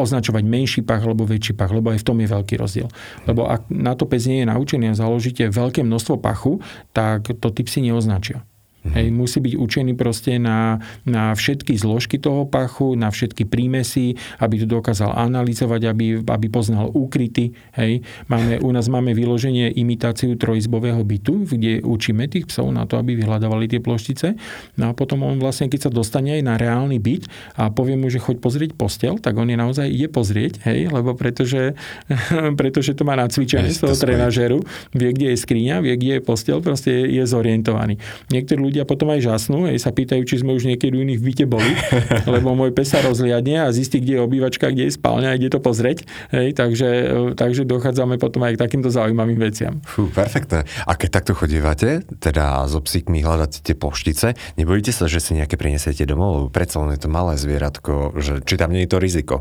označovať 0.00 0.42
menší 0.48 0.80
pach 0.82 1.04
alebo 1.04 1.28
väčší 1.28 1.52
pach, 1.52 1.70
lebo 1.70 1.92
aj 1.92 2.00
v 2.00 2.06
tom 2.08 2.18
je 2.18 2.28
veľký 2.28 2.54
rozdiel. 2.56 2.88
Lebo 3.28 3.44
ak 3.44 3.68
na 3.68 3.92
to 3.92 4.08
pes 4.08 4.24
nie 4.24 4.42
je 4.42 4.50
naučený 4.50 4.90
a 4.90 4.98
založíte 4.98 5.52
veľké 5.52 5.84
množstvo 5.84 6.16
pachu, 6.18 6.64
tak 6.96 7.28
to 7.28 7.48
typ 7.52 7.68
si 7.68 7.84
neoznačia. 7.84 8.42
Mm-hmm. 8.78 8.94
Hej, 8.94 9.06
musí 9.10 9.38
byť 9.42 9.54
učený 9.58 9.92
proste 9.98 10.38
na, 10.38 10.78
na 11.02 11.34
všetky 11.34 11.74
zložky 11.74 12.22
toho 12.22 12.46
pachu, 12.46 12.94
na 12.94 13.10
všetky 13.10 13.44
prímesy, 13.44 14.14
aby 14.38 14.62
to 14.62 14.66
dokázal 14.70 15.12
analyzovať, 15.18 15.80
aby, 15.90 16.06
aby 16.22 16.46
poznal 16.46 16.94
úkryty. 16.94 17.52
Hej. 17.74 18.06
Máme, 18.30 18.62
u 18.62 18.70
nás 18.70 18.86
máme 18.86 19.12
vyloženie 19.18 19.74
imitáciu 19.74 20.38
trojizbového 20.38 21.02
bytu, 21.02 21.48
kde 21.50 21.82
učíme 21.82 22.30
tých 22.30 22.46
psov 22.46 22.70
na 22.70 22.86
to, 22.86 23.02
aby 23.02 23.18
vyhľadávali 23.18 23.66
tie 23.66 23.82
ploštice. 23.82 24.38
No 24.78 24.90
a 24.90 24.92
potom 24.94 25.26
on 25.26 25.42
vlastne, 25.42 25.66
keď 25.66 25.88
sa 25.88 25.90
dostane 25.90 26.38
aj 26.38 26.42
na 26.46 26.54
reálny 26.54 27.02
byt 27.02 27.26
a 27.58 27.74
povie 27.74 27.98
mu, 27.98 28.06
že 28.12 28.22
choď 28.22 28.38
pozrieť 28.38 28.70
postel, 28.78 29.18
tak 29.18 29.34
on 29.34 29.50
je 29.50 29.58
naozaj 29.58 29.86
ide 29.90 30.06
pozrieť, 30.06 30.62
hej, 30.68 30.92
lebo 30.92 31.18
pretože, 31.18 31.74
pretože 32.60 32.94
to 32.94 33.02
má 33.02 33.18
nacvičené 33.18 33.74
z 33.74 33.82
toho 33.82 33.94
trenažeru, 33.98 34.62
vie, 34.94 35.10
kde 35.10 35.34
je 35.34 35.36
skriňa, 35.42 35.82
vie, 35.82 35.94
kde 35.98 36.12
je 36.18 36.22
postel, 36.22 36.62
proste 36.62 36.94
je, 36.94 37.18
je 37.18 37.24
zorientovaný. 37.26 37.98
Niektorí 38.30 38.60
ľudia 38.68 38.77
potom 38.84 39.10
aj 39.14 39.24
žasnú, 39.24 39.66
aj 39.66 39.78
sa 39.78 39.90
pýtajú, 39.94 40.22
či 40.26 40.42
sme 40.42 40.54
už 40.54 40.68
niekedy 40.68 40.94
u 40.98 41.04
nich 41.06 41.18
v 41.22 41.32
byte 41.32 41.46
boli, 41.48 41.72
lebo 42.34 42.54
môj 42.54 42.74
pes 42.74 42.90
sa 42.90 43.02
rozliadne 43.02 43.64
a 43.64 43.72
zistí, 43.72 44.02
kde 44.02 44.18
je 44.18 44.20
obývačka, 44.22 44.70
kde 44.70 44.90
je 44.90 44.92
spálňa 44.94 45.28
a 45.32 45.36
ide 45.38 45.48
to 45.48 45.62
pozrieť. 45.62 46.04
Hej, 46.34 46.58
takže, 46.58 46.88
takže 47.34 47.64
dochádzame 47.64 48.20
potom 48.20 48.44
aj 48.44 48.58
k 48.58 48.62
takýmto 48.62 48.90
zaujímavým 48.90 49.38
veciam. 49.38 49.80
Fú, 49.86 50.10
perfektné. 50.10 50.66
A 50.84 50.92
keď 50.94 51.22
takto 51.22 51.32
chodívate, 51.38 52.04
teda 52.18 52.66
so 52.66 52.82
psíkmi 52.82 53.22
hľadáte 53.22 53.62
tie 53.64 53.78
poštice, 53.78 54.34
nebojíte 54.58 54.90
sa, 54.90 55.06
že 55.06 55.22
si 55.22 55.38
nejaké 55.38 55.54
prinesiete 55.54 56.04
domov? 56.04 56.50
Predsa 56.50 56.82
len 56.82 56.94
je 56.98 57.00
to 57.06 57.10
malé 57.10 57.38
zvieratko, 57.38 58.18
že, 58.18 58.42
či 58.42 58.54
tam 58.58 58.74
nie 58.74 58.84
je 58.84 58.90
to 58.90 58.98
riziko? 58.98 59.36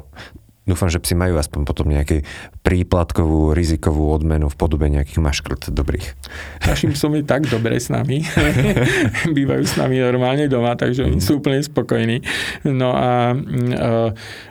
Dúfam, 0.67 0.91
že 0.91 0.99
psi 0.99 1.15
majú 1.15 1.39
aspoň 1.39 1.63
potom 1.63 1.87
nejaký 1.87 2.27
príplatkovú 2.59 3.55
rizikovú 3.55 4.11
odmenu 4.11 4.51
v 4.51 4.55
podobe 4.59 4.91
nejakých 4.91 5.23
maškrt 5.23 5.61
dobrých. 5.71 6.19
Našim 6.67 6.91
psom 6.91 7.15
je 7.15 7.23
tak 7.23 7.47
dobre 7.47 7.79
s 7.79 7.87
nami. 7.87 8.27
Bývajú 9.37 9.63
s 9.63 9.79
nami 9.79 10.03
normálne 10.03 10.51
doma, 10.51 10.75
takže 10.75 11.07
oni 11.07 11.23
sú 11.23 11.39
úplne 11.39 11.63
spokojní. 11.63 12.19
No 12.67 12.91
a 12.91 13.31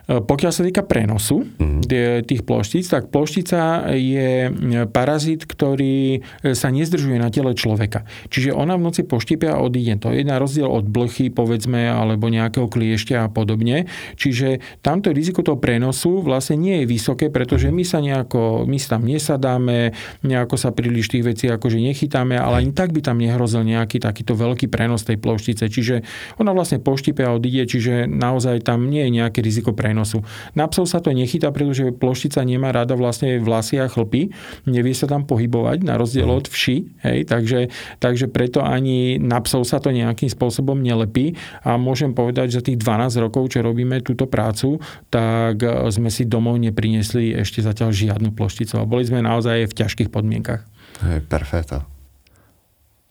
pokiaľ 0.07 0.52
sa 0.57 0.64
týka 0.64 0.88
prenosu 0.88 1.44
mm. 1.44 1.85
tých 2.24 2.48
ploštíc, 2.48 2.88
tak 2.88 3.12
ploštica 3.12 3.92
je 3.92 4.48
parazit, 4.88 5.44
ktorý 5.44 6.24
sa 6.57 6.72
nezdržuje 6.72 7.20
na 7.20 7.29
tele 7.29 7.52
človeka. 7.52 8.09
Čiže 8.33 8.57
ona 8.57 8.81
v 8.81 8.88
noci 8.88 9.05
poštipia 9.05 9.59
a 9.59 9.61
odíde. 9.61 10.00
To 10.00 10.16
je 10.16 10.24
na 10.24 10.40
rozdiel 10.40 10.70
od 10.70 10.88
blchy, 10.88 11.29
povedzme, 11.29 11.92
alebo 11.92 12.33
nejakého 12.33 12.72
kliešťa 12.72 13.26
a 13.26 13.29
podobne. 13.29 13.90
Čiže 14.16 14.64
tamto 14.81 15.12
riziko 15.12 15.44
toho 15.44 15.61
prenosu 15.61 16.06
času 16.07 16.23
vlastne 16.23 16.57
nie 16.57 16.83
je 16.83 16.87
vysoké, 16.87 17.27
pretože 17.35 17.75
my 17.75 17.83
sa 17.83 17.99
nejako, 17.99 18.64
my 18.71 18.79
sa 18.79 18.97
tam 18.97 19.03
nesadáme, 19.03 19.90
nejako 20.23 20.55
sa 20.55 20.71
príliš 20.71 21.11
tých 21.11 21.27
vecí 21.27 21.51
akože 21.51 21.83
nechytáme, 21.83 22.38
ale 22.38 22.62
ani 22.62 22.71
tak 22.71 22.95
by 22.95 23.03
tam 23.03 23.19
nehrozil 23.19 23.66
nejaký 23.66 23.99
takýto 23.99 24.38
veľký 24.38 24.71
prenos 24.71 25.03
tej 25.03 25.19
ploštice. 25.19 25.66
Čiže 25.66 26.07
ona 26.38 26.55
vlastne 26.55 26.79
poštipe 26.79 27.27
a 27.27 27.35
odíde, 27.35 27.66
čiže 27.66 28.07
naozaj 28.07 28.62
tam 28.62 28.87
nie 28.87 29.11
je 29.11 29.11
nejaké 29.19 29.42
riziko 29.42 29.75
prenosu. 29.75 30.23
Na 30.55 30.71
psov 30.71 30.87
sa 30.87 31.03
to 31.03 31.11
nechytá, 31.11 31.51
pretože 31.51 31.90
ploštica 31.90 32.38
nemá 32.47 32.71
rada 32.71 32.95
vlastne 32.95 33.42
vlasy 33.42 33.83
a 33.83 33.90
chlpy, 33.90 34.31
nevie 34.71 34.95
sa 34.95 35.11
tam 35.11 35.27
pohybovať, 35.27 35.83
na 35.83 35.99
rozdiel 35.99 36.31
od 36.31 36.47
vši, 36.47 37.03
hej, 37.03 37.19
takže, 37.27 37.73
takže 37.99 38.31
preto 38.31 38.62
ani 38.62 39.19
na 39.19 39.42
psov 39.42 39.66
sa 39.66 39.83
to 39.83 39.90
nejakým 39.90 40.31
spôsobom 40.31 40.79
nelepí 40.79 41.35
a 41.66 41.75
môžem 41.75 42.14
povedať, 42.14 42.61
že 42.61 42.64
tých 42.73 42.79
12 42.79 43.25
rokov, 43.27 43.51
čo 43.51 43.64
robíme 43.64 43.99
túto 44.05 44.29
prácu, 44.31 44.79
tak 45.11 45.64
sme 45.97 46.13
si 46.13 46.29
domov 46.29 46.61
neprinesli 46.61 47.33
ešte 47.33 47.65
zatiaľ 47.65 47.91
žiadnu 47.97 48.37
plošticu. 48.37 48.77
A 48.79 48.85
boli 48.85 49.09
sme 49.09 49.25
naozaj 49.25 49.73
v 49.73 49.77
ťažkých 49.77 50.13
podmienkach. 50.13 50.63
Hej, 51.03 51.25
perfeto. 51.27 51.83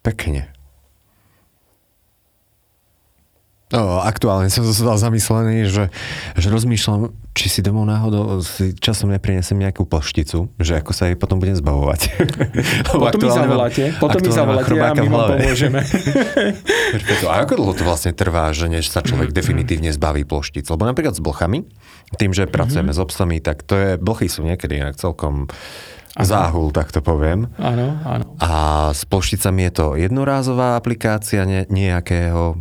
Pekne. 0.06 0.55
No, 3.66 3.98
aktuálne 3.98 4.46
som 4.46 4.62
sa 4.62 4.94
zamyslený, 4.94 5.66
že, 5.66 5.90
že 6.38 6.48
rozmýšľam, 6.54 7.10
či 7.34 7.50
si 7.50 7.60
domov 7.66 7.90
náhodou 7.90 8.38
si 8.38 8.70
časom 8.78 9.10
neprinesem 9.10 9.58
nejakú 9.58 9.82
plošticu, 9.82 10.54
že 10.62 10.78
ako 10.78 10.94
sa 10.94 11.10
jej 11.10 11.18
potom 11.18 11.42
budem 11.42 11.58
zbavovať. 11.58 12.00
potom 12.94 13.18
mi 13.18 13.30
zavoláte, 13.34 13.84
potom 13.98 14.22
mi 14.22 14.30
zavoláte 14.30 14.70
a 14.70 14.94
my 14.94 15.08
vám 15.10 15.26
pomôžeme. 15.34 15.82
a 17.26 17.34
ako 17.42 17.58
dlho 17.58 17.74
to 17.74 17.82
vlastne 17.82 18.14
trvá, 18.14 18.54
že 18.54 18.70
než 18.70 18.86
sa 18.86 19.02
človek 19.02 19.34
definitívne 19.34 19.90
zbaví 19.90 20.22
ploštic? 20.22 20.62
Lebo 20.70 20.86
napríklad 20.86 21.18
s 21.18 21.22
blchami, 21.22 21.66
tým, 22.22 22.30
že 22.30 22.46
pracujeme 22.46 22.94
mm-hmm. 22.94 23.02
s 23.02 23.06
obsami, 23.10 23.42
tak 23.42 23.66
to 23.66 23.74
je, 23.74 23.90
blchy 23.98 24.30
sú 24.30 24.46
niekedy 24.46 24.78
inak 24.78 24.94
celkom 24.94 25.50
Ano. 26.16 26.24
záhul, 26.24 26.72
tak 26.72 26.94
to 26.94 27.04
poviem. 27.04 27.52
Áno, 27.60 27.98
áno. 28.06 28.24
A 28.40 28.88
s 28.94 29.04
plošticami 29.04 29.68
je 29.68 29.72
to 29.74 29.86
jednorázová 30.00 30.80
aplikácia 30.80 31.44
ne, 31.44 31.68
nejakého 31.68 32.56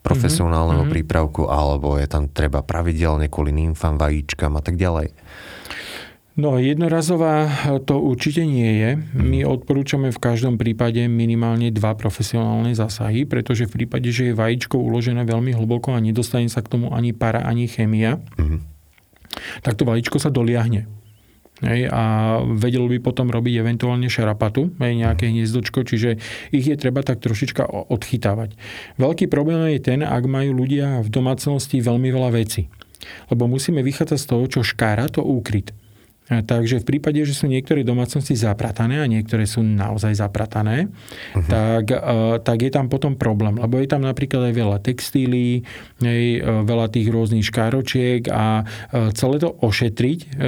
profesionálneho 0.00 0.88
mm-hmm. 0.88 0.94
prípravku, 0.96 1.48
alebo 1.48 2.00
je 2.00 2.08
tam 2.08 2.28
treba 2.32 2.64
pravidelne 2.64 3.28
kvôli 3.28 3.52
nymfám, 3.52 4.00
vajíčkam 4.00 4.56
a 4.56 4.62
tak 4.64 4.80
ďalej? 4.80 5.12
No, 6.40 6.56
jednorazová 6.56 7.52
to 7.84 8.00
určite 8.00 8.46
nie 8.48 8.80
je. 8.80 8.90
My 9.12 9.44
mhm. 9.44 9.48
odporúčame 9.50 10.08
v 10.08 10.22
každom 10.22 10.56
prípade 10.56 11.04
minimálne 11.04 11.68
dva 11.68 11.92
profesionálne 11.98 12.72
zásahy, 12.72 13.28
pretože 13.28 13.68
v 13.68 13.84
prípade, 13.84 14.08
že 14.08 14.32
je 14.32 14.38
vajíčko 14.38 14.80
uložené 14.80 15.26
veľmi 15.28 15.52
hlboko 15.52 15.92
a 15.92 16.00
nedostane 16.00 16.48
sa 16.48 16.64
k 16.64 16.70
tomu 16.72 16.94
ani 16.96 17.12
para, 17.12 17.44
ani 17.44 17.68
chemia, 17.68 18.22
mm-hmm. 18.40 18.60
tak 19.66 19.76
to 19.76 19.84
vajíčko 19.84 20.16
sa 20.16 20.32
doliahne. 20.32 20.99
Hej, 21.60 21.92
a 21.92 22.02
vedel 22.56 22.88
by 22.88 23.04
potom 23.04 23.28
robiť 23.28 23.60
eventuálne 23.60 24.08
šarapatu, 24.08 24.72
hej, 24.80 24.92
nejaké 24.96 25.28
hniezdočko, 25.28 25.84
čiže 25.84 26.16
ich 26.56 26.64
je 26.64 26.76
treba 26.80 27.04
tak 27.04 27.20
trošička 27.20 27.68
odchytávať. 27.92 28.56
Veľký 28.96 29.28
problém 29.28 29.76
je 29.76 29.80
ten, 29.84 30.00
ak 30.00 30.24
majú 30.24 30.56
ľudia 30.56 31.04
v 31.04 31.08
domácnosti 31.12 31.84
veľmi 31.84 32.08
veľa 32.08 32.32
vecí. 32.32 32.72
Lebo 33.28 33.44
musíme 33.44 33.84
vychádzať 33.84 34.18
z 34.20 34.28
toho, 34.28 34.44
čo 34.48 34.60
škára, 34.64 35.12
to 35.12 35.20
úkryt. 35.20 35.76
Takže 36.30 36.86
v 36.86 36.88
prípade, 36.94 37.18
že 37.26 37.34
sú 37.34 37.50
niektoré 37.50 37.82
domácnosti 37.82 38.38
zapratané 38.38 39.02
a 39.02 39.10
niektoré 39.10 39.50
sú 39.50 39.66
naozaj 39.66 40.14
zapratané, 40.14 40.86
uh-huh. 40.86 41.50
tak, 41.50 41.84
e, 41.90 41.98
tak 42.38 42.58
je 42.62 42.70
tam 42.70 42.86
potom 42.86 43.18
problém, 43.18 43.58
lebo 43.58 43.82
je 43.82 43.90
tam 43.90 44.06
napríklad 44.06 44.46
aj 44.46 44.54
veľa 44.54 44.78
textílií, 44.78 45.66
e, 45.98 46.38
veľa 46.46 46.86
tých 46.94 47.10
rôznych 47.10 47.42
škáročiek 47.50 48.30
a 48.30 48.62
e, 48.62 49.10
celé 49.10 49.36
to 49.42 49.50
ošetriť 49.58 50.38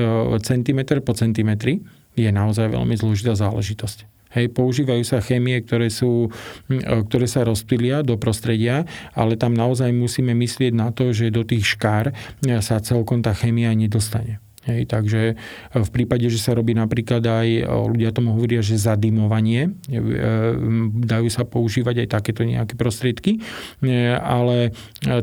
centimetr 0.47 1.03
po 1.03 1.19
centimetri 1.19 1.83
je 2.15 2.31
naozaj 2.31 2.71
veľmi 2.71 2.95
zložitá 2.95 3.35
záležitosť. 3.35 4.07
Hej, 4.33 4.55
používajú 4.55 5.05
sa 5.05 5.21
chémie, 5.21 5.61
ktoré, 5.61 5.93
sú, 5.93 6.33
ktoré 6.81 7.29
sa 7.29 7.45
rozptýlia 7.45 8.01
do 8.01 8.17
prostredia, 8.17 8.89
ale 9.13 9.37
tam 9.37 9.53
naozaj 9.53 9.93
musíme 9.93 10.33
myslieť 10.33 10.73
na 10.73 10.89
to, 10.89 11.13
že 11.13 11.35
do 11.35 11.45
tých 11.45 11.77
škár 11.77 12.17
sa 12.65 12.81
celkom 12.81 13.21
tá 13.21 13.37
chémia 13.37 13.77
nedostane. 13.77 14.41
Hej, 14.63 14.95
takže 14.95 15.35
e, 15.35 15.35
v 15.75 15.91
prípade, 15.91 16.23
že 16.31 16.39
sa 16.39 16.55
robí 16.55 16.71
napríklad 16.71 17.19
aj, 17.19 17.49
e, 17.51 17.63
ľudia 17.67 18.15
tomu 18.15 18.39
hovoria, 18.39 18.63
že 18.63 18.79
zadimovanie, 18.79 19.75
e, 19.91 19.99
dajú 21.03 21.29
sa 21.35 21.43
používať 21.43 22.07
aj 22.07 22.09
takéto 22.09 22.47
nejaké 22.47 22.79
prostriedky, 22.79 23.43
ale 24.23 24.71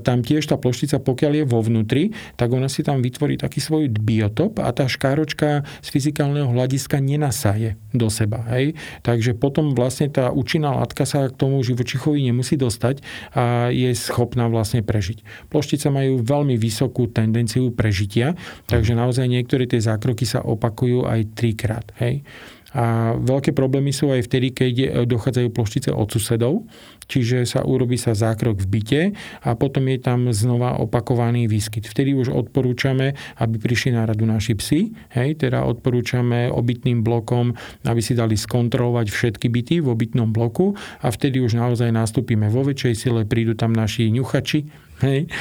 tam 0.04 0.22
tiež 0.22 0.44
tá 0.44 0.60
ploštica, 0.60 1.00
pokiaľ 1.00 1.32
je 1.44 1.46
vo 1.48 1.60
vnútri, 1.64 2.12
tak 2.36 2.52
ona 2.52 2.68
si 2.68 2.84
tam 2.84 3.00
vytvorí 3.00 3.40
taký 3.40 3.64
svoj 3.64 3.88
biotop 3.90 4.60
a 4.60 4.70
tá 4.76 4.86
škáročka 4.92 5.64
z 5.80 5.88
fyzikálneho 5.88 6.52
hľadiska 6.52 7.00
nenasaje 7.00 7.80
do 7.96 8.12
seba. 8.12 8.44
Hej? 8.52 8.76
Takže 9.06 9.38
potom 9.40 9.72
vlastne 9.74 10.12
tá 10.12 10.30
účinná 10.30 10.76
látka 10.76 11.08
sa 11.08 11.32
k 11.32 11.36
tomu 11.36 11.64
živočichovi 11.64 12.22
nemusí 12.28 12.60
dostať 12.60 13.02
a 13.34 13.72
je 13.72 13.90
schopná 13.96 14.52
vlastne 14.52 14.84
prežiť. 14.84 15.48
Ploštice 15.48 15.88
majú 15.90 16.20
veľmi 16.20 16.60
vysokú 16.60 17.08
tendenciu 17.10 17.72
prežitia, 17.72 18.36
takže 18.68 18.98
naozaj 18.98 19.29
niektoré 19.30 19.70
tie 19.70 19.78
zákroky 19.78 20.26
sa 20.26 20.42
opakujú 20.42 21.06
aj 21.06 21.38
trikrát. 21.38 21.86
Hej? 22.02 22.26
A 22.70 23.18
veľké 23.18 23.58
problémy 23.58 23.90
sú 23.90 24.14
aj 24.14 24.30
vtedy, 24.30 24.54
keď 24.54 24.74
dochádzajú 25.10 25.50
ploštice 25.50 25.90
od 25.90 26.06
susedov, 26.06 26.70
čiže 27.10 27.42
sa 27.50 27.66
urobí 27.66 27.98
sa 27.98 28.14
zákrok 28.14 28.62
v 28.62 28.68
byte 28.70 29.02
a 29.42 29.58
potom 29.58 29.90
je 29.90 29.98
tam 29.98 30.30
znova 30.30 30.78
opakovaný 30.78 31.50
výskyt. 31.50 31.90
Vtedy 31.90 32.14
už 32.14 32.30
odporúčame, 32.30 33.18
aby 33.42 33.56
prišli 33.58 33.98
na 33.98 34.06
radu 34.06 34.30
naši 34.30 34.54
psi, 34.54 34.94
hej, 35.18 35.42
teda 35.42 35.66
odporúčame 35.66 36.54
obytným 36.54 37.02
blokom, 37.02 37.58
aby 37.90 38.02
si 38.06 38.14
dali 38.14 38.38
skontrolovať 38.38 39.10
všetky 39.10 39.50
byty 39.50 39.82
v 39.82 39.90
obytnom 39.90 40.30
bloku 40.30 40.78
a 41.02 41.10
vtedy 41.10 41.42
už 41.42 41.58
naozaj 41.58 41.90
nastúpime 41.90 42.54
vo 42.54 42.62
väčšej 42.62 42.94
sile, 42.94 43.26
prídu 43.26 43.58
tam 43.58 43.74
naši 43.74 44.14
ňuchači, 44.14 44.89
Hej. 45.00 45.32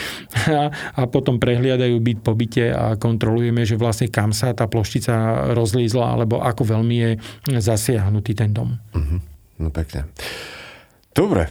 A, 0.48 0.70
a 0.70 1.02
potom 1.10 1.42
prehliadajú 1.42 1.98
byt 1.98 2.18
po 2.22 2.32
byte 2.32 2.66
a 2.70 2.84
kontrolujeme, 2.94 3.66
že 3.66 3.74
vlastne 3.74 4.06
kam 4.06 4.30
sa 4.30 4.54
tá 4.54 4.70
ploštica 4.70 5.50
rozlízla 5.52 6.14
alebo 6.14 6.38
ako 6.38 6.78
veľmi 6.78 6.96
je 6.96 7.10
zasiahnutý 7.58 8.38
ten 8.38 8.54
dom. 8.54 8.78
Uh-huh. 8.94 9.18
No 9.58 9.68
pekne. 9.74 10.06
Dobre, 11.10 11.50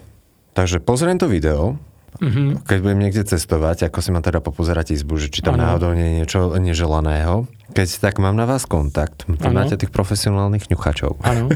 takže 0.55 0.79
pozriem 0.79 1.19
to 1.19 1.27
video, 1.27 1.75
Uh-huh. 2.17 2.57
Keď 2.65 2.77
budem 2.81 2.99
niekde 2.99 3.23
cestovať, 3.25 3.89
ako 3.89 3.99
si 4.01 4.09
ma 4.09 4.25
teda 4.25 4.41
popozerať 4.41 4.97
izbu, 4.97 5.21
že 5.21 5.29
či 5.29 5.45
tam 5.45 5.57
ano. 5.57 5.69
náhodou 5.69 5.93
nie 5.93 6.05
je 6.05 6.15
niečo 6.23 6.39
neželaného. 6.57 7.45
Keď 7.77 7.87
tak 8.01 8.17
mám 8.17 8.33
na 8.33 8.49
vás 8.49 8.65
kontakt, 8.65 9.27
to 9.27 9.49
máte 9.53 9.77
tých 9.77 9.93
profesionálnych 9.93 10.65
ňuchačov. 10.71 11.21
Ano. 11.21 11.51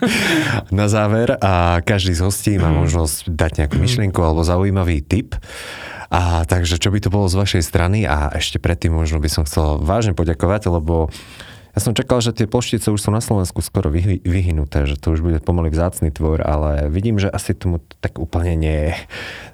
na 0.78 0.86
záver 0.86 1.34
a 1.40 1.82
každý 1.82 2.14
z 2.14 2.22
hostí 2.22 2.52
má 2.60 2.70
mhm. 2.70 2.78
možnosť 2.86 3.16
dať 3.26 3.52
nejakú 3.64 3.76
mhm. 3.76 3.82
myšlienku 3.82 4.20
alebo 4.22 4.46
zaujímavý 4.46 5.02
tip. 5.02 5.34
A 6.08 6.48
takže 6.48 6.80
čo 6.80 6.88
by 6.88 7.04
to 7.04 7.12
bolo 7.12 7.28
z 7.28 7.36
vašej 7.36 7.62
strany 7.68 8.08
a 8.08 8.32
ešte 8.32 8.56
predtým 8.56 8.96
možno 8.96 9.20
by 9.20 9.28
som 9.28 9.44
chcel 9.44 9.76
vážne 9.76 10.16
poďakovať, 10.16 10.72
lebo 10.72 11.12
ja 11.76 11.78
som 11.84 11.92
čakal, 11.92 12.24
že 12.24 12.32
tie 12.32 12.48
ploštice 12.48 12.88
už 12.88 13.00
sú 13.00 13.10
na 13.12 13.20
Slovensku 13.20 13.60
skoro 13.60 13.92
vyhy, 13.92 14.24
vyhynuté, 14.24 14.88
že 14.88 14.96
to 14.96 15.12
už 15.12 15.20
bude 15.20 15.38
pomaly 15.44 15.68
vzácný 15.68 16.08
tvor, 16.10 16.40
ale 16.40 16.88
vidím, 16.88 17.20
že 17.20 17.28
asi 17.28 17.52
tomu 17.52 17.84
tak 18.00 18.16
úplne 18.16 18.56
nie 18.56 18.78
je. 18.90 18.94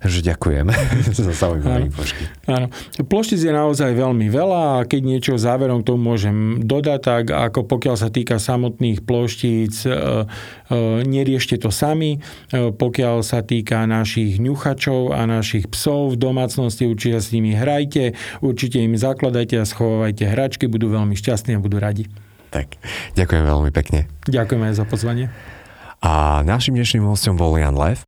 Takže 0.05 0.20
ďakujem 0.22 0.66
za 1.27 1.33
zaujímavé 1.35 1.90
pošky. 1.90 2.24
Áno. 2.46 2.70
Ploštic 3.05 3.40
je 3.42 3.53
naozaj 3.53 3.92
veľmi 3.92 4.31
veľa 4.31 4.62
a 4.81 4.87
keď 4.87 5.00
niečo 5.05 5.33
záverom 5.37 5.83
k 5.83 5.92
tomu 5.92 6.14
môžem 6.14 6.62
dodať, 6.62 7.00
tak 7.03 7.24
ako 7.35 7.66
pokiaľ 7.66 7.96
sa 7.98 8.09
týka 8.09 8.38
samotných 8.38 9.03
ploštíc, 9.03 9.85
e, 9.85 9.90
e, 9.90 9.96
neriešte 11.05 11.59
to 11.61 11.74
sami. 11.74 12.22
E, 12.55 12.70
pokiaľ 12.72 13.27
sa 13.27 13.42
týka 13.42 13.85
našich 13.85 14.38
ňuchačov 14.38 15.12
a 15.12 15.27
našich 15.27 15.68
psov 15.68 16.14
v 16.14 16.20
domácnosti, 16.20 16.87
určite 16.87 17.18
s 17.20 17.33
nimi 17.35 17.53
hrajte, 17.53 18.14
určite 18.40 18.81
im 18.81 18.94
zakladajte 18.94 19.61
a 19.61 19.68
schovávajte 19.68 20.24
hračky, 20.29 20.64
budú 20.70 20.92
veľmi 20.92 21.16
šťastní 21.16 21.57
a 21.57 21.62
budú 21.62 21.83
radi. 21.83 22.13
Tak, 22.55 22.79
ďakujem 23.19 23.45
veľmi 23.51 23.71
pekne. 23.75 24.07
Ďakujeme 24.31 24.71
aj 24.71 24.75
za 24.79 24.87
pozvanie. 24.87 25.27
A 25.99 26.45
našim 26.47 26.79
dnešným 26.79 27.03
hostom 27.03 27.35
bol 27.35 27.59
Jan 27.59 27.75
Lev. 27.75 28.07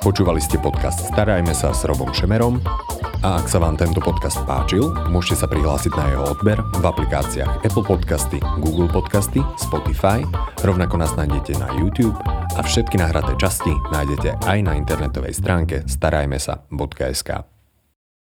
Počúvali 0.00 0.40
ste 0.40 0.56
podcast 0.56 1.12
Starajme 1.12 1.52
sa 1.52 1.72
s 1.76 1.84
Robom 1.84 2.12
Šemerom 2.12 2.60
a 3.20 3.36
ak 3.36 3.52
sa 3.52 3.60
vám 3.60 3.76
tento 3.76 4.00
podcast 4.00 4.40
páčil, 4.48 4.88
môžete 5.12 5.44
sa 5.44 5.46
prihlásiť 5.48 5.92
na 5.92 6.04
jeho 6.08 6.24
odber 6.32 6.56
v 6.56 6.84
aplikáciách 6.84 7.60
Apple 7.60 7.84
Podcasty, 7.84 8.40
Google 8.64 8.88
Podcasty, 8.88 9.44
Spotify, 9.60 10.24
rovnako 10.64 11.04
nás 11.04 11.12
nájdete 11.12 11.60
na 11.60 11.68
YouTube 11.76 12.16
a 12.56 12.60
všetky 12.64 12.96
nahraté 12.96 13.36
časti 13.36 13.72
nájdete 13.92 14.40
aj 14.40 14.58
na 14.64 14.72
internetovej 14.80 15.36
stránke 15.36 15.84
starajmesa.sk. 15.84 17.59